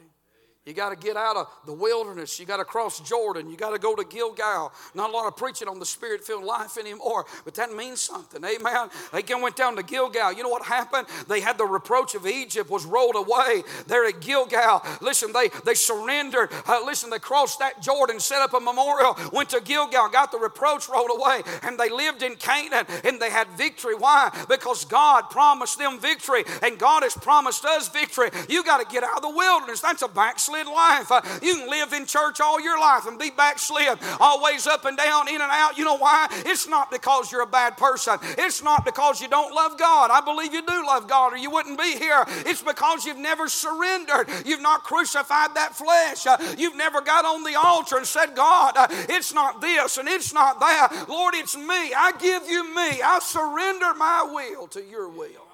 You 0.66 0.72
got 0.72 0.90
to 0.90 0.96
get 0.96 1.16
out 1.16 1.37
of 1.37 1.48
the 1.64 1.72
wilderness. 1.72 2.40
You 2.40 2.44
got 2.44 2.57
to 2.57 2.64
cross 2.64 2.98
Jordan. 2.98 3.48
You 3.48 3.57
got 3.57 3.70
to 3.70 3.79
go 3.79 3.94
to 3.94 4.02
Gilgal. 4.05 4.72
Not 4.96 5.11
a 5.11 5.12
lot 5.12 5.29
of 5.29 5.37
preaching 5.37 5.68
on 5.68 5.79
the 5.79 5.87
spirit 5.87 6.24
filled 6.24 6.42
life 6.42 6.76
anymore, 6.76 7.24
but 7.44 7.55
that 7.55 7.72
means 7.72 8.00
something. 8.00 8.42
Amen. 8.44 8.88
They 9.12 9.22
went 9.37 9.55
down 9.55 9.76
to 9.76 9.85
Gilgal. 9.85 10.33
You 10.33 10.42
know 10.42 10.48
what 10.48 10.64
happened? 10.64 11.07
They 11.29 11.38
had 11.38 11.57
the 11.57 11.64
reproach 11.64 12.16
of 12.16 12.26
Egypt 12.26 12.68
was 12.68 12.85
rolled 12.85 13.14
away. 13.14 13.62
They're 13.87 14.07
at 14.07 14.20
Gilgal. 14.20 14.83
Listen, 15.00 15.33
they, 15.33 15.50
they 15.64 15.74
surrendered. 15.74 16.50
Uh, 16.66 16.81
listen, 16.85 17.11
they 17.11 17.20
crossed 17.20 17.61
that 17.61 17.81
Jordan, 17.81 18.18
set 18.18 18.42
up 18.42 18.52
a 18.52 18.59
memorial, 18.59 19.16
went 19.33 19.50
to 19.50 19.61
Gilgal, 19.61 20.09
got 20.09 20.33
the 20.33 20.38
reproach 20.38 20.88
rolled 20.88 21.11
away, 21.16 21.42
and 21.62 21.79
they 21.79 21.90
lived 21.90 22.24
in 22.24 22.35
Canaan 22.35 22.87
and 23.05 23.22
they 23.22 23.31
had 23.31 23.46
victory. 23.50 23.94
Why? 23.94 24.37
Because 24.48 24.85
God 24.85 25.31
promised 25.31 25.79
them 25.79 26.00
victory 26.00 26.42
and 26.64 26.76
God 26.76 27.05
has 27.05 27.14
promised 27.14 27.64
us 27.64 27.88
victory. 27.88 28.31
You 28.48 28.64
got 28.64 28.79
to 28.79 28.92
get 28.92 29.05
out 29.05 29.18
of 29.18 29.22
the 29.22 29.31
wilderness. 29.31 29.81
That's 29.81 30.02
a 30.02 30.09
backslid 30.09 30.56
life. 30.64 31.11
Uh, 31.11 31.21
you 31.42 31.57
can 31.57 31.71
live 31.71 31.92
in 31.92 32.07
church 32.07 32.40
all 32.40 32.61
your 32.61 32.79
life 32.79 33.07
and 33.07 33.19
be 33.19 33.31
backslid, 33.31 33.99
always 34.21 34.66
up 34.66 34.85
and 34.85 34.97
down, 34.97 35.29
in 35.29 35.40
and 35.40 35.51
out. 35.51 35.77
You 35.79 35.85
know 35.85 35.99
why? 35.99 36.29
It's 36.47 36.69
not 36.69 36.90
because 36.90 37.31
you're 37.31 37.42
a 37.42 37.47
bad 37.47 37.77
person. 37.77 38.19
It's 38.38 38.62
not 38.62 38.85
because 38.85 39.21
you 39.21 39.29
don't 39.29 39.55
love 39.55 39.79
God. 39.79 40.11
I 40.11 40.21
believe 40.21 40.53
you 40.55 40.62
do 40.62 40.87
love 40.87 41.09
God 41.09 41.33
or 41.33 41.37
you 41.37 41.51
wouldn't 41.51 41.79
be 41.79 41.97
here. 41.97 42.25
It's 42.47 42.62
because 42.62 43.05
you've 43.05 43.19
never 43.19 43.49
surrendered. 43.49 44.29
You've 44.45 44.62
not 44.62 44.85
crucified 44.85 45.55
that 45.55 45.75
flesh. 45.75 46.27
Uh, 46.27 46.37
you've 46.59 46.77
never 46.77 47.01
got 47.01 47.25
on 47.25 47.45
the 47.45 47.59
altar 47.59 47.97
and 47.97 48.07
said, 48.07 48.35
God, 48.35 48.75
uh, 48.77 48.87
it's 48.90 49.33
not 49.33 49.61
this 49.61 49.99
and 49.99 50.09
it's 50.09 50.33
not 50.33 50.61
that. 50.61 51.07
Lord, 51.09 51.35
it's 51.35 51.57
me. 51.57 51.64
I 51.95 52.12
give 52.19 52.49
you 52.49 52.64
me. 52.75 53.03
I 53.03 53.19
surrender 53.23 53.95
my 53.95 54.29
will 54.33 54.66
to 54.69 54.83
your 54.83 55.09
will. 55.09 55.47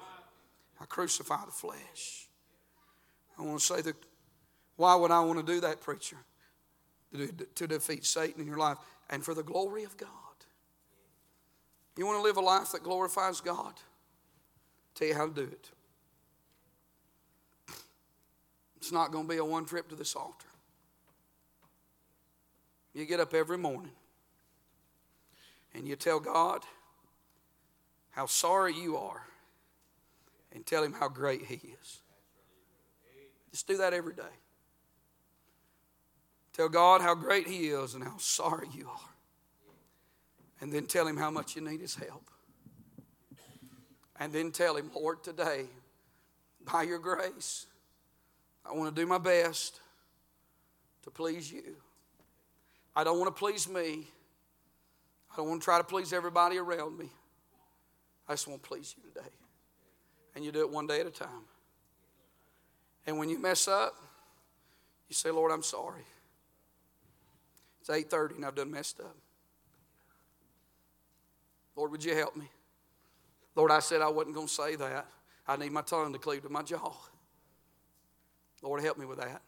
I 0.79 0.85
crucify 0.85 1.45
the 1.45 1.51
flesh. 1.51 2.27
I 3.37 3.41
want 3.43 3.59
to 3.59 3.65
say 3.65 3.81
that 3.81 3.95
why 4.75 4.95
would 4.95 5.11
I 5.11 5.21
want 5.21 5.45
to 5.45 5.53
do 5.53 5.59
that, 5.61 5.81
preacher? 5.81 6.17
To 7.55 7.67
defeat 7.67 8.05
Satan 8.05 8.41
in 8.41 8.47
your 8.47 8.57
life 8.57 8.77
and 9.09 9.23
for 9.23 9.33
the 9.33 9.43
glory 9.43 9.83
of 9.83 9.95
God. 9.97 10.09
You 11.95 12.07
want 12.07 12.17
to 12.17 12.23
live 12.23 12.37
a 12.37 12.41
life 12.41 12.71
that 12.71 12.81
glorifies 12.81 13.39
God? 13.39 13.73
I'll 13.75 14.95
tell 14.95 15.07
you 15.07 15.13
how 15.13 15.27
to 15.27 15.33
do 15.33 15.43
it. 15.43 15.69
It's 18.77 18.91
not 18.91 19.11
going 19.11 19.25
to 19.25 19.29
be 19.29 19.37
a 19.37 19.45
one 19.45 19.65
trip 19.65 19.89
to 19.89 19.95
this 19.95 20.15
altar. 20.15 20.47
You 22.93 23.05
get 23.05 23.19
up 23.19 23.33
every 23.33 23.57
morning 23.57 23.93
and 25.73 25.87
you 25.87 25.95
tell 25.95 26.19
God 26.19 26.63
how 28.11 28.25
sorry 28.25 28.75
you 28.75 28.97
are 28.97 29.23
and 30.51 30.65
tell 30.65 30.83
Him 30.83 30.93
how 30.93 31.07
great 31.07 31.45
He 31.45 31.55
is. 31.55 32.01
Just 33.51 33.67
do 33.67 33.77
that 33.77 33.93
every 33.93 34.13
day. 34.13 34.23
Tell 36.53 36.69
God 36.69 37.01
how 37.01 37.15
great 37.15 37.47
He 37.47 37.67
is 37.67 37.95
and 37.95 38.03
how 38.03 38.17
sorry 38.17 38.67
you 38.73 38.87
are. 38.87 39.09
And 40.61 40.71
then 40.71 40.85
tell 40.85 41.07
Him 41.07 41.17
how 41.17 41.31
much 41.31 41.55
you 41.55 41.61
need 41.61 41.81
His 41.81 41.95
help. 41.95 42.29
And 44.19 44.31
then 44.31 44.51
tell 44.51 44.77
Him, 44.77 44.91
Lord, 44.95 45.23
today, 45.23 45.65
by 46.63 46.83
your 46.83 46.99
grace, 46.99 47.65
I 48.65 48.73
want 48.73 48.95
to 48.95 49.01
do 49.01 49.07
my 49.07 49.17
best 49.17 49.79
to 51.03 51.11
please 51.11 51.51
you. 51.51 51.75
I 52.95 53.03
don't 53.03 53.19
want 53.19 53.35
to 53.35 53.37
please 53.37 53.67
me. 53.67 54.07
I 55.31 55.37
don't 55.37 55.49
want 55.49 55.61
to 55.61 55.65
try 55.65 55.79
to 55.79 55.83
please 55.83 56.13
everybody 56.13 56.57
around 56.57 56.97
me. 56.97 57.09
I 58.29 58.33
just 58.33 58.47
want 58.47 58.61
to 58.61 58.69
please 58.69 58.95
you 58.95 59.09
today. 59.11 59.27
And 60.35 60.45
you 60.45 60.51
do 60.51 60.61
it 60.61 60.69
one 60.69 60.87
day 60.87 61.01
at 61.01 61.07
a 61.07 61.11
time. 61.11 61.47
And 63.05 63.17
when 63.17 63.29
you 63.29 63.39
mess 63.39 63.67
up, 63.67 63.95
you 65.09 65.15
say, 65.15 65.31
Lord, 65.31 65.51
I'm 65.51 65.63
sorry. 65.63 66.03
It's 67.83 67.89
8:30 67.89 68.35
and 68.37 68.45
I've 68.45 68.55
done 68.55 68.71
messed 68.71 69.01
up. 69.01 69.17
Lord, 71.75 71.91
would 71.91 72.03
you 72.03 72.15
help 72.15 72.37
me? 72.37 72.49
Lord, 73.55 73.71
I 73.71 73.79
said 73.79 74.01
I 74.01 74.07
wasn't 74.07 74.35
going 74.35 74.47
to 74.47 74.53
say 74.53 74.77
that. 74.77 75.05
I 75.45 75.57
need 75.57 75.73
my 75.73 75.81
tongue 75.81 76.13
to 76.13 76.19
cleave 76.19 76.43
to 76.43 76.49
my 76.49 76.61
jaw. 76.61 76.93
Lord, 78.61 78.81
help 78.81 78.97
me 78.97 79.05
with 79.05 79.19
that. 79.19 79.41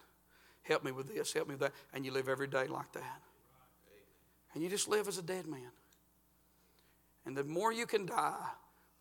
Help 0.63 0.83
me 0.83 0.91
with 0.91 1.07
this. 1.07 1.31
Help 1.31 1.47
me 1.47 1.53
with 1.53 1.61
that. 1.61 1.71
And 1.93 2.05
you 2.05 2.11
live 2.11 2.27
every 2.27 2.47
day 2.47 2.67
like 2.67 2.91
that. 2.91 3.21
And 4.53 4.61
you 4.61 4.69
just 4.69 4.89
live 4.89 5.07
as 5.07 5.17
a 5.17 5.21
dead 5.21 5.47
man. 5.47 5.71
And 7.25 7.37
the 7.37 7.43
more 7.45 7.71
you 7.71 7.85
can 7.85 8.05
die, 8.05 8.49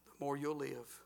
the 0.04 0.24
more 0.24 0.36
you'll 0.36 0.54
live. 0.54 1.00